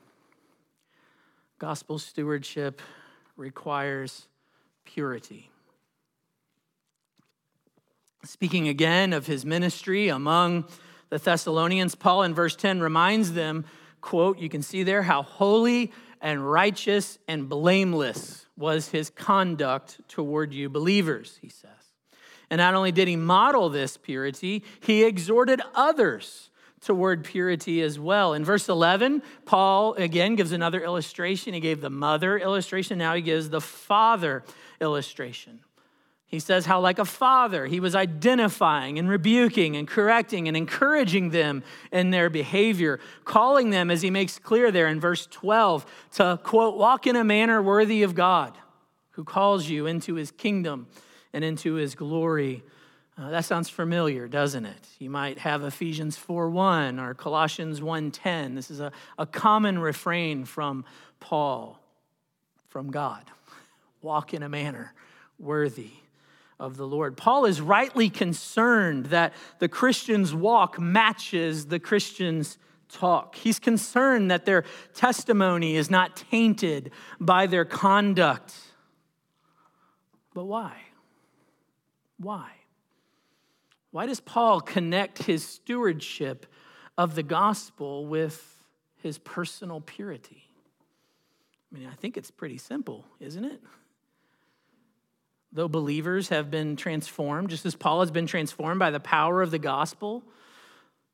Gospel 1.59 1.99
stewardship 1.99 2.81
requires 3.37 4.27
purity. 4.85 5.51
Speaking 8.25 8.69
again 8.69 9.13
of 9.13 9.27
his 9.27 9.47
ministry 9.47 10.09
among 10.09 10.67
the 11.09 11.19
Thessalonians, 11.19 11.95
Paul 11.95 12.23
in 12.23 12.35
verse 12.35 12.57
10 12.57 12.81
reminds 12.81 13.33
them, 13.33 13.65
quote, 14.01 14.39
you 14.39 14.49
can 14.49 14.63
see 14.63 14.83
there 14.83 15.03
how 15.03 15.23
holy 15.23 15.93
and 16.21 16.51
righteous 16.51 17.19
and 17.27 17.49
blameless 17.49 18.47
was 18.61 18.89
his 18.91 19.11
conduct 19.11 20.01
toward 20.07 20.53
you 20.53 20.69
believers, 20.69 21.39
he 21.41 21.49
says. 21.49 21.71
And 22.51 22.59
not 22.59 22.75
only 22.75 22.93
did 22.93 23.09
he 23.09 23.17
model 23.17 23.71
this 23.71 23.97
purity, 23.97 24.63
he 24.81 25.05
exhorted 25.05 25.61
others 25.75 26.51
toward 26.81 27.25
purity 27.25 27.83
as 27.83 27.99
well. 27.99 28.35
In 28.35 28.45
verse 28.45 28.69
11, 28.69 29.23
Paul 29.45 29.95
again 29.95 30.35
gives 30.35 30.53
another 30.53 30.83
illustration. 30.83 31.55
He 31.55 31.61
gave 31.61 31.81
the 31.81 31.91
mother 31.91 32.39
illustration, 32.39 32.99
now 32.99 33.15
he 33.15 33.23
gives 33.23 33.51
the 33.51 33.61
father 33.61 34.45
illustration. 34.81 35.61
He 36.31 36.39
says 36.39 36.65
how, 36.65 36.79
like 36.79 37.01
a 37.01 37.05
father, 37.05 37.67
he 37.67 37.81
was 37.81 37.97
identifying 37.97 39.01
and 39.01 39.09
rebuking 39.09 39.75
and 39.75 39.89
correcting 39.89 40.47
and 40.47 40.57
encouraging 40.57 41.31
them 41.31 41.65
in 41.91 42.11
their 42.11 42.31
behavior, 42.31 43.01
calling 43.25 43.71
them, 43.71 43.91
as 43.91 44.01
he 44.01 44.11
makes 44.11 44.39
clear 44.39 44.71
there 44.71 44.87
in 44.87 45.01
verse 45.01 45.27
12, 45.27 45.85
to 46.13 46.39
quote, 46.45 46.77
walk 46.77 47.09
in 47.09 47.17
a 47.17 47.25
manner 47.25 47.61
worthy 47.61 48.05
of 48.05 48.15
God, 48.15 48.57
who 49.13 49.25
calls 49.25 49.69
you 49.69 49.87
into 49.87 50.15
his 50.15 50.31
kingdom 50.31 50.87
and 51.33 51.43
into 51.43 51.75
his 51.75 51.97
glory. 51.97 52.63
Uh, 53.19 53.31
that 53.31 53.45
sounds 53.45 53.69
familiar, 53.69 54.29
doesn't 54.29 54.67
it? 54.67 54.87
You 55.01 55.11
might 55.11 55.41
have 55.41 55.65
Ephesians 55.65 56.17
4:1 56.17 57.01
or 57.01 57.13
Colossians 57.15 57.81
1:10. 57.81 58.55
This 58.55 58.71
is 58.71 58.79
a, 58.79 58.93
a 59.19 59.27
common 59.27 59.81
refrain 59.81 60.45
from 60.45 60.85
Paul, 61.19 61.81
from 62.69 62.93
God. 62.93 63.25
Walk 64.01 64.33
in 64.33 64.45
a 64.45 64.49
manner 64.49 64.95
worthy 65.41 65.91
of 66.61 66.77
the 66.77 66.87
Lord. 66.87 67.17
Paul 67.17 67.47
is 67.47 67.61
rightly 67.61 68.11
concerned 68.11 69.07
that 69.07 69.33
the 69.59 69.69
Christian's 69.69 70.33
walk 70.35 70.79
matches 70.79 71.67
the 71.67 71.81
Christian's 71.81 72.59
talk. 72.89 73.35
He's 73.35 73.59
concerned 73.59 74.31
that 74.31 74.45
their 74.45 74.65
testimony 74.95 75.77
is 75.77 75.91
not 75.91 76.17
tainted 76.17 76.93
by 77.19 77.47
their 77.47 77.65
conduct. 77.65 78.55
But 80.35 80.45
why? 80.45 80.77
Why? 82.19 82.51
Why 83.91 84.07
does 84.07 84.21
Paul 84.21 84.61
connect 84.61 85.25
his 85.25 85.45
stewardship 85.45 86.47
of 86.99 87.15
the 87.15 87.23
gospel 87.23 88.07
with 88.07 88.67
his 88.97 89.19
personal 89.19 89.81
purity? 89.81 90.45
I 91.73 91.79
mean, 91.79 91.89
I 91.89 91.95
think 91.95 92.17
it's 92.17 92.31
pretty 92.31 92.59
simple, 92.59 93.07
isn't 93.19 93.45
it? 93.45 93.63
Though 95.53 95.69
believers 95.69 96.29
have 96.29 96.51
been 96.51 96.77
transformed, 96.77 97.51
just 97.51 97.67
as 97.67 97.75
Paul 97.75 98.01
has 98.01 98.11
been 98.11 98.27
transformed 98.27 98.79
by 98.79 98.91
the 98.91 99.01
power 99.01 99.43
of 99.43 99.51
the 99.51 99.59
gospel, 99.59 100.23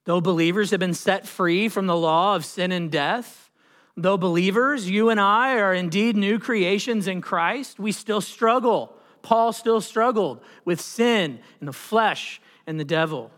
though 0.04 0.20
believers 0.20 0.70
have 0.70 0.80
been 0.80 0.94
set 0.94 1.26
free 1.26 1.68
from 1.68 1.86
the 1.86 1.96
law 1.96 2.36
of 2.36 2.44
sin 2.44 2.72
and 2.72 2.90
death, 2.90 3.50
though 3.96 4.18
believers, 4.18 4.88
you 4.88 5.08
and 5.08 5.18
I, 5.18 5.58
are 5.58 5.72
indeed 5.72 6.16
new 6.16 6.38
creations 6.38 7.08
in 7.08 7.20
Christ, 7.20 7.78
we 7.78 7.92
still 7.92 8.20
struggle. 8.20 8.94
Paul 9.22 9.52
still 9.52 9.80
struggled 9.80 10.40
with 10.64 10.80
sin 10.80 11.40
and 11.58 11.68
the 11.68 11.72
flesh 11.72 12.40
and 12.66 12.78
the 12.78 12.84
devil. 12.84 13.30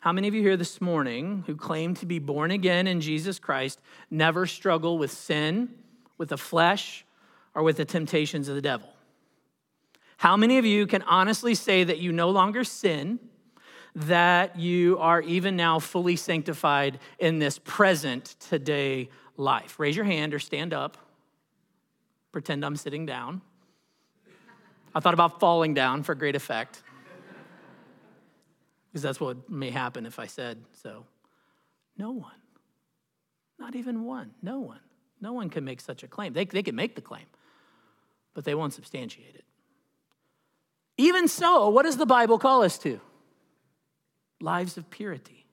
How 0.00 0.12
many 0.12 0.28
of 0.28 0.34
you 0.34 0.42
here 0.42 0.56
this 0.56 0.80
morning 0.80 1.44
who 1.46 1.56
claim 1.56 1.94
to 1.94 2.06
be 2.06 2.18
born 2.18 2.50
again 2.50 2.86
in 2.86 3.00
Jesus 3.00 3.38
Christ 3.38 3.80
never 4.10 4.46
struggle 4.46 4.98
with 4.98 5.10
sin, 5.10 5.68
with 6.16 6.30
the 6.30 6.38
flesh, 6.38 7.05
or 7.56 7.62
with 7.62 7.78
the 7.78 7.84
temptations 7.84 8.48
of 8.48 8.54
the 8.54 8.60
devil? 8.60 8.88
How 10.18 10.36
many 10.36 10.58
of 10.58 10.66
you 10.66 10.86
can 10.86 11.02
honestly 11.02 11.54
say 11.54 11.82
that 11.82 11.98
you 11.98 12.12
no 12.12 12.30
longer 12.30 12.62
sin, 12.62 13.18
that 13.94 14.58
you 14.58 14.98
are 14.98 15.22
even 15.22 15.56
now 15.56 15.78
fully 15.78 16.16
sanctified 16.16 17.00
in 17.18 17.38
this 17.38 17.58
present 17.58 18.36
today 18.38 19.08
life? 19.36 19.80
Raise 19.80 19.96
your 19.96 20.04
hand 20.04 20.34
or 20.34 20.38
stand 20.38 20.72
up. 20.72 20.98
Pretend 22.30 22.64
I'm 22.64 22.76
sitting 22.76 23.06
down. 23.06 23.40
I 24.94 25.00
thought 25.00 25.14
about 25.14 25.40
falling 25.40 25.74
down 25.74 26.02
for 26.02 26.14
great 26.14 26.36
effect. 26.36 26.82
Because 28.88 29.02
that's 29.02 29.20
what 29.20 29.50
may 29.50 29.70
happen 29.70 30.06
if 30.06 30.18
I 30.18 30.26
said 30.26 30.58
so. 30.82 31.04
No 31.96 32.12
one. 32.12 32.32
Not 33.58 33.74
even 33.74 34.04
one. 34.04 34.32
No 34.42 34.60
one. 34.60 34.80
No 35.22 35.32
one 35.32 35.48
can 35.48 35.64
make 35.64 35.80
such 35.80 36.02
a 36.02 36.08
claim. 36.08 36.34
They, 36.34 36.44
they 36.44 36.62
can 36.62 36.74
make 36.74 36.94
the 36.94 37.00
claim 37.00 37.24
but 38.36 38.44
they 38.44 38.54
won't 38.54 38.74
substantiate 38.74 39.34
it. 39.34 39.46
Even 40.98 41.26
so, 41.26 41.70
what 41.70 41.84
does 41.84 41.96
the 41.96 42.04
Bible 42.04 42.38
call 42.38 42.62
us 42.62 42.76
to? 42.80 43.00
Lives 44.42 44.76
of 44.76 44.90
purity, 44.90 45.46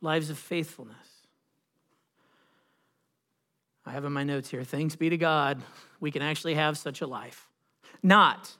lives 0.00 0.28
of 0.28 0.38
faithfulness. 0.38 0.96
I 3.86 3.92
have 3.92 4.04
in 4.04 4.12
my 4.12 4.24
notes 4.24 4.50
here 4.50 4.64
thanks 4.64 4.96
be 4.96 5.08
to 5.08 5.16
God, 5.16 5.62
we 6.00 6.10
can 6.10 6.20
actually 6.20 6.54
have 6.54 6.76
such 6.76 7.00
a 7.00 7.06
life, 7.06 7.48
not 8.02 8.56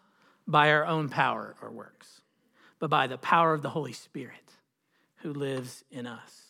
by 0.47 0.71
our 0.71 0.87
own 0.87 1.09
power 1.09 1.57
or 1.61 1.73
works, 1.73 2.21
but 2.79 2.89
by 2.89 3.09
the 3.09 3.19
power 3.19 3.53
of 3.53 3.63
the 3.63 3.71
Holy 3.71 3.95
Spirit 3.95 4.53
who 5.17 5.33
lives 5.33 5.83
in 5.91 6.07
us 6.07 6.46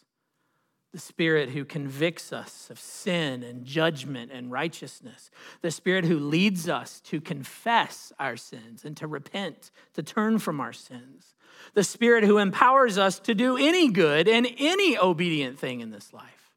the 0.96 1.02
Spirit 1.02 1.50
who 1.50 1.62
convicts 1.62 2.32
us 2.32 2.70
of 2.70 2.78
sin 2.78 3.42
and 3.42 3.66
judgment 3.66 4.32
and 4.32 4.50
righteousness, 4.50 5.30
the 5.60 5.70
Spirit 5.70 6.06
who 6.06 6.18
leads 6.18 6.70
us 6.70 7.00
to 7.00 7.20
confess 7.20 8.14
our 8.18 8.34
sins 8.34 8.82
and 8.82 8.96
to 8.96 9.06
repent, 9.06 9.70
to 9.92 10.02
turn 10.02 10.38
from 10.38 10.58
our 10.58 10.72
sins, 10.72 11.34
the 11.74 11.84
Spirit 11.84 12.24
who 12.24 12.38
empowers 12.38 12.96
us 12.96 13.18
to 13.18 13.34
do 13.34 13.58
any 13.58 13.90
good 13.90 14.26
and 14.26 14.48
any 14.56 14.96
obedient 14.96 15.58
thing 15.58 15.82
in 15.82 15.90
this 15.90 16.14
life, 16.14 16.50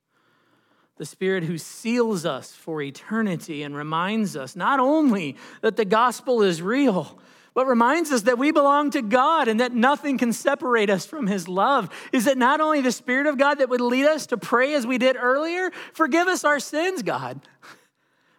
the 0.95 1.06
Spirit 1.06 1.43
who 1.43 1.58
seals 1.58 2.25
us 2.25 2.54
for 2.54 2.82
eternity 2.82 3.62
and 3.62 3.75
reminds 3.75 4.38
us 4.38 4.56
not 4.56 4.80
only 4.80 5.36
that 5.60 5.75
the 5.75 5.84
gospel 5.84 6.43
is 6.43 6.62
real, 6.62 7.19
but 7.54 7.68
reminds 7.68 8.12
us 8.12 8.24
that 8.24 8.38
we 8.38 8.52
belong 8.52 8.92
to 8.92 9.02
God 9.02 9.48
and 9.48 9.60
that 9.60 9.74
nothing 9.74 10.18
can 10.18 10.34
separate 10.34 10.90
us 10.90 11.06
from 11.06 11.28
His 11.28 11.48
love. 11.48 11.90
Is 12.12 12.28
it 12.28 12.38
not 12.38 12.62
only 12.62 12.82
the 12.82 12.92
Spirit 12.92 13.28
of 13.28 13.38
God 13.38 13.56
that 13.56 13.70
would 13.70 13.82
lead 13.82 14.06
us 14.06 14.28
to 14.28 14.38
pray 14.38 14.74
as 14.74 14.86
we 14.86 14.98
did 14.98 15.16
earlier? 15.18 15.72
Forgive 15.94 16.28
us 16.28 16.44
our 16.44 16.60
sins, 16.60 17.02
God. 17.02 17.42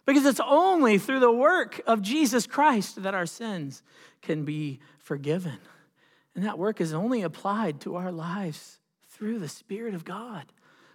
Because 0.03 0.25
it's 0.25 0.41
only 0.43 0.97
through 0.97 1.19
the 1.19 1.31
work 1.31 1.79
of 1.85 2.01
Jesus 2.01 2.47
Christ 2.47 3.03
that 3.03 3.13
our 3.13 3.27
sins 3.27 3.83
can 4.23 4.43
be 4.43 4.79
forgiven. 4.97 5.59
And 6.35 6.43
that 6.43 6.57
work 6.57 6.81
is 6.81 6.91
only 6.91 7.21
applied 7.21 7.79
to 7.81 7.95
our 7.95 8.11
lives 8.11 8.79
through 9.09 9.37
the 9.37 9.47
Spirit 9.47 9.93
of 9.93 10.03
God 10.03 10.51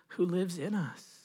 who 0.09 0.27
lives 0.27 0.59
in 0.59 0.75
us. 0.75 1.16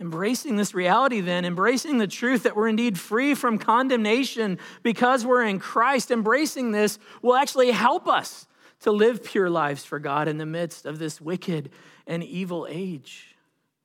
Embracing 0.00 0.56
this 0.56 0.72
reality, 0.72 1.20
then, 1.20 1.44
embracing 1.44 1.98
the 1.98 2.06
truth 2.06 2.44
that 2.44 2.56
we're 2.56 2.68
indeed 2.68 2.98
free 2.98 3.34
from 3.34 3.58
condemnation 3.58 4.58
because 4.82 5.26
we're 5.26 5.44
in 5.44 5.58
Christ, 5.58 6.10
embracing 6.10 6.70
this 6.70 6.98
will 7.20 7.36
actually 7.36 7.70
help 7.70 8.08
us 8.08 8.46
to 8.80 8.90
live 8.90 9.22
pure 9.22 9.50
lives 9.50 9.84
for 9.84 9.98
God 9.98 10.26
in 10.26 10.38
the 10.38 10.46
midst 10.46 10.86
of 10.86 10.98
this 10.98 11.20
wicked 11.20 11.70
and 12.06 12.24
evil 12.24 12.66
age. 12.68 13.36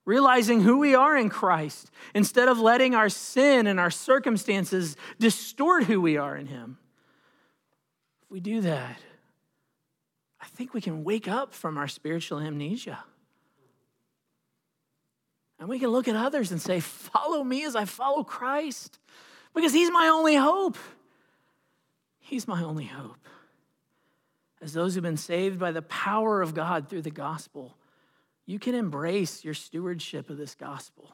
Realizing 0.05 0.61
who 0.61 0.77
we 0.77 0.95
are 0.95 1.17
in 1.17 1.29
Christ 1.29 1.91
instead 2.13 2.47
of 2.47 2.59
letting 2.59 2.95
our 2.95 3.09
sin 3.09 3.67
and 3.67 3.77
our 3.77 3.91
circumstances 3.91 4.95
distort 5.19 5.83
who 5.83 5.99
we 5.99 6.15
are 6.15 6.37
in 6.37 6.45
Him. 6.45 6.77
If 8.23 8.31
we 8.31 8.39
do 8.39 8.61
that, 8.61 8.99
I 10.39 10.45
think 10.45 10.73
we 10.73 10.79
can 10.79 11.03
wake 11.03 11.27
up 11.27 11.53
from 11.53 11.77
our 11.77 11.87
spiritual 11.87 12.39
amnesia. 12.39 13.03
And 15.59 15.69
we 15.69 15.79
can 15.79 15.89
look 15.89 16.07
at 16.07 16.15
others 16.15 16.51
and 16.51 16.61
say, 16.61 16.79
Follow 16.79 17.43
me 17.43 17.63
as 17.63 17.75
I 17.75 17.85
follow 17.85 18.23
Christ, 18.23 18.99
because 19.53 19.73
He's 19.73 19.91
my 19.91 20.07
only 20.07 20.35
hope. 20.35 20.77
He's 22.19 22.47
my 22.47 22.63
only 22.63 22.85
hope. 22.85 23.27
As 24.61 24.73
those 24.73 24.95
who've 24.95 25.03
been 25.03 25.17
saved 25.17 25.59
by 25.59 25.71
the 25.71 25.83
power 25.83 26.41
of 26.41 26.53
God 26.55 26.89
through 26.89 27.03
the 27.03 27.11
gospel, 27.11 27.77
you 28.45 28.57
can 28.57 28.73
embrace 28.73 29.43
your 29.43 29.53
stewardship 29.53 30.29
of 30.29 30.37
this 30.37 30.55
gospel 30.55 31.11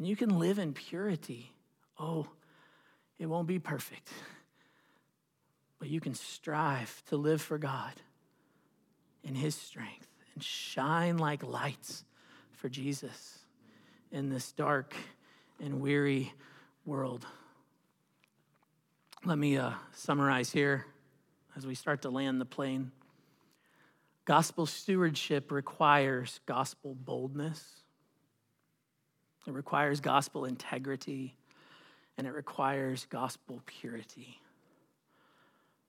and 0.00 0.06
you 0.06 0.16
can 0.16 0.38
live 0.38 0.58
in 0.58 0.72
purity. 0.72 1.52
Oh, 1.98 2.26
it 3.18 3.26
won't 3.26 3.46
be 3.46 3.58
perfect, 3.58 4.08
but 5.78 5.88
you 5.88 6.00
can 6.00 6.14
strive 6.14 7.02
to 7.08 7.16
live 7.16 7.42
for 7.42 7.58
God 7.58 7.92
in 9.22 9.34
His 9.34 9.54
strength 9.54 10.08
and 10.34 10.42
shine 10.42 11.18
like 11.18 11.42
lights 11.42 12.04
for 12.52 12.70
Jesus 12.70 13.39
in 14.12 14.28
this 14.28 14.52
dark 14.52 14.94
and 15.60 15.80
weary 15.80 16.32
world. 16.84 17.26
Let 19.24 19.38
me 19.38 19.56
uh, 19.56 19.72
summarize 19.92 20.50
here 20.50 20.86
as 21.56 21.66
we 21.66 21.74
start 21.74 22.02
to 22.02 22.10
land 22.10 22.40
the 22.40 22.46
plane. 22.46 22.90
Gospel 24.24 24.66
stewardship 24.66 25.50
requires 25.52 26.40
gospel 26.46 26.94
boldness, 26.94 27.82
it 29.46 29.52
requires 29.52 30.00
gospel 30.00 30.44
integrity, 30.44 31.36
and 32.16 32.26
it 32.26 32.32
requires 32.32 33.06
gospel 33.10 33.62
purity. 33.66 34.40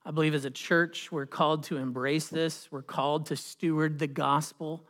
I 0.04 0.12
believe 0.12 0.34
as 0.34 0.46
a 0.46 0.52
church, 0.52 1.12
we're 1.12 1.28
called 1.28 1.64
to 1.66 1.78
embrace 1.78 2.28
this. 2.28 2.72
We're 2.72 2.82
called 2.82 3.28
to 3.28 3.36
steward 3.36 4.00
the 4.00 4.08
gospel 4.08 4.84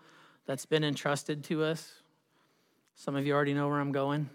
that's 0.46 0.66
been 0.66 0.84
entrusted 0.84 1.44
to 1.46 1.64
us. 1.64 2.01
Some 3.02 3.16
of 3.16 3.26
you 3.26 3.34
already 3.34 3.56
know 3.56 3.68
where 3.68 3.80
I'm 3.80 3.92
going. 3.92 4.30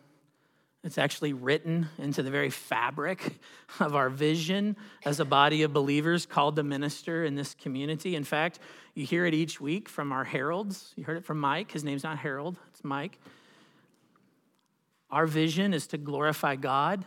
It's 0.82 0.98
actually 0.98 1.32
written 1.32 1.88
into 1.98 2.24
the 2.24 2.32
very 2.32 2.50
fabric 2.50 3.38
of 3.78 3.94
our 3.94 4.10
vision 4.10 4.76
as 5.04 5.20
a 5.20 5.24
body 5.24 5.62
of 5.62 5.72
believers 5.72 6.26
called 6.26 6.56
to 6.56 6.64
minister 6.64 7.24
in 7.24 7.36
this 7.36 7.54
community. 7.54 8.16
In 8.16 8.24
fact, 8.24 8.58
you 8.94 9.06
hear 9.06 9.24
it 9.24 9.34
each 9.34 9.60
week 9.60 9.88
from 9.88 10.10
our 10.10 10.24
heralds. 10.24 10.92
You 10.96 11.04
heard 11.04 11.16
it 11.16 11.24
from 11.24 11.38
Mike. 11.38 11.70
His 11.70 11.84
name's 11.84 12.02
not 12.02 12.18
Harold, 12.18 12.58
it's 12.70 12.82
Mike. 12.82 13.20
Our 15.12 15.28
vision 15.28 15.72
is 15.72 15.86
to 15.88 15.96
glorify 15.96 16.56
God 16.56 17.04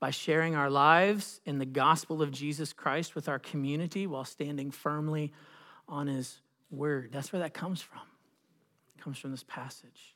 by 0.00 0.10
sharing 0.10 0.54
our 0.54 0.68
lives 0.68 1.40
in 1.46 1.58
the 1.58 1.64
gospel 1.64 2.20
of 2.20 2.30
Jesus 2.30 2.74
Christ 2.74 3.14
with 3.14 3.26
our 3.26 3.38
community 3.38 4.06
while 4.06 4.26
standing 4.26 4.70
firmly 4.70 5.32
on 5.88 6.08
his 6.08 6.42
word. 6.70 7.08
That's 7.10 7.32
where 7.32 7.40
that 7.40 7.54
comes 7.54 7.80
from. 7.80 8.02
It 8.94 9.00
comes 9.02 9.16
from 9.16 9.30
this 9.30 9.44
passage. 9.48 10.14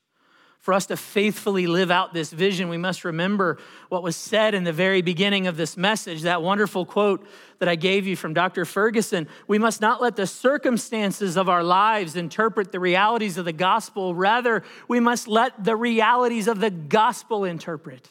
For 0.64 0.72
us 0.72 0.87
to 0.87 0.96
faithfully 0.96 1.66
live 1.66 1.90
out 1.90 2.14
this 2.14 2.33
vision, 2.33 2.70
we 2.70 2.79
must 2.79 3.05
remember 3.05 3.59
what 3.90 4.03
was 4.03 4.16
said 4.16 4.55
in 4.55 4.64
the 4.64 4.72
very 4.72 5.03
beginning 5.03 5.46
of 5.46 5.59
this 5.59 5.77
message, 5.77 6.22
that 6.22 6.40
wonderful 6.40 6.87
quote 6.87 7.27
that 7.59 7.68
I 7.68 7.74
gave 7.74 8.07
you 8.07 8.16
from 8.16 8.33
Dr. 8.33 8.64
Ferguson. 8.64 9.29
We 9.46 9.59
must 9.59 9.83
not 9.83 10.00
let 10.00 10.16
the 10.16 10.27
circumstances 10.27 11.37
of 11.37 11.50
our 11.50 11.62
lives 11.62 12.16
interpret 12.16 12.72
the 12.72 12.81
realities 12.81 13.37
of 13.37 13.44
the 13.44 13.53
gospel. 13.53 14.14
Rather, 14.14 14.62
we 14.88 15.00
must 15.00 15.29
let 15.29 15.62
the 15.62 15.77
realities 15.77 16.48
of 16.48 16.61
the 16.61 16.70
gospel 16.70 17.44
interpret 17.44 18.09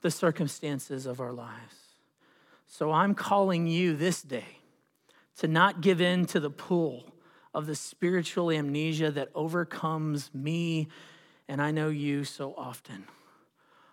the 0.00 0.10
circumstances 0.10 1.04
of 1.04 1.20
our 1.20 1.32
lives. 1.32 1.74
So 2.66 2.92
I'm 2.92 3.14
calling 3.14 3.66
you 3.66 3.94
this 3.94 4.22
day 4.22 4.56
to 5.36 5.48
not 5.48 5.82
give 5.82 6.00
in 6.00 6.24
to 6.28 6.40
the 6.40 6.48
pull 6.48 7.12
of 7.52 7.66
the 7.66 7.74
spiritual 7.74 8.50
amnesia 8.50 9.10
that 9.10 9.28
overcomes 9.34 10.30
me 10.32 10.88
and 11.50 11.60
I 11.60 11.72
know 11.72 11.88
you 11.88 12.22
so 12.22 12.54
often. 12.56 13.06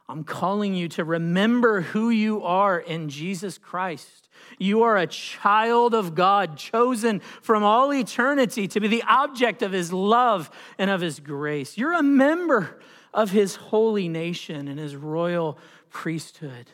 I'm 0.08 0.24
calling 0.24 0.76
you 0.76 0.88
to 0.89 1.04
remember 1.04 1.82
who 1.82 2.12
you 2.12 2.43
are 2.43 2.80
in 2.80 3.10
Jesus 3.10 3.58
Christ. 3.58 4.30
You 4.60 4.84
are 4.84 4.96
a 4.96 5.08
child 5.08 5.96
of 5.96 6.13
God, 6.13 6.56
chosen 6.56 7.20
from 7.41 7.63
all 7.63 7.91
eternity 7.91 8.67
to 8.67 8.80
be 8.80 8.88
the 8.88 9.02
object 9.02 9.63
of 9.63 9.72
his 9.72 9.91
love 9.91 10.52
and 10.78 10.91
of 10.91 11.02
his 11.02 11.20
grace. 11.20 11.80
You're 11.80 11.93
a 11.93 12.04
member 12.04 12.80
of 13.12 13.32
his 13.32 13.56
holy 13.56 14.08
nation 14.08 14.67
and 14.67 14.80
his 14.80 14.96
royal 14.96 15.58
priesthood. 15.89 16.70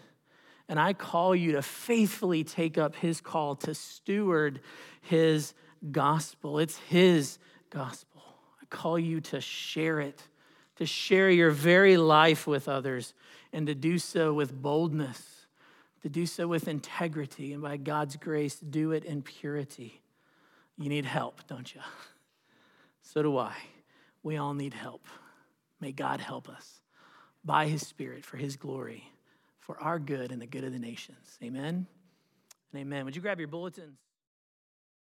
And 0.67 0.77
I 0.77 0.91
call 0.91 1.33
you 1.33 1.53
to 1.53 1.61
faithfully 1.61 2.43
take 2.43 2.77
up 2.77 2.97
his 2.97 3.21
call 3.21 3.55
to 3.55 3.73
steward 3.73 4.59
his 4.99 5.53
gospel. 5.93 6.59
It's 6.59 6.77
his 6.77 7.39
gospel. 7.69 8.21
I 8.61 8.65
call 8.65 8.99
you 8.99 9.21
to 9.21 9.39
share 9.39 10.01
it 10.01 10.21
to 10.77 10.85
share 10.85 11.29
your 11.29 11.51
very 11.51 11.97
life 11.97 12.47
with 12.47 12.67
others 12.67 13.13
and 13.51 13.67
to 13.67 13.75
do 13.75 13.99
so 13.99 14.33
with 14.33 14.61
boldness, 14.61 15.45
to 16.01 16.09
do 16.09 16.25
so 16.25 16.47
with 16.47 16.67
integrity, 16.67 17.53
and 17.53 17.61
by 17.61 17.77
God's 17.77 18.15
grace, 18.15 18.55
do 18.55 18.91
it 18.91 19.05
in 19.05 19.21
purity. 19.21 20.01
You 20.77 20.89
need 20.89 21.05
help, 21.05 21.45
don't 21.47 21.73
you? 21.73 21.81
So 23.05 23.21
do 23.21 23.37
I. 23.37 23.53
We 24.23 24.37
all 24.37 24.53
need 24.53 24.73
help. 24.73 25.05
May 25.81 25.91
God 25.91 26.21
help 26.21 26.47
us 26.47 26.79
by 27.43 27.67
his 27.67 27.85
Spirit 27.85 28.25
for 28.25 28.37
his 28.37 28.55
glory, 28.55 29.11
for 29.59 29.77
our 29.77 29.99
good 29.99 30.31
and 30.31 30.41
the 30.41 30.47
good 30.47 30.63
of 30.63 30.71
the 30.71 30.79
nations. 30.79 31.37
Amen 31.43 31.85
and 32.71 32.81
amen. 32.81 33.03
Would 33.03 33.15
you 33.15 33.21
grab 33.21 33.39
your 33.39 33.49
bulletins? 33.49 33.99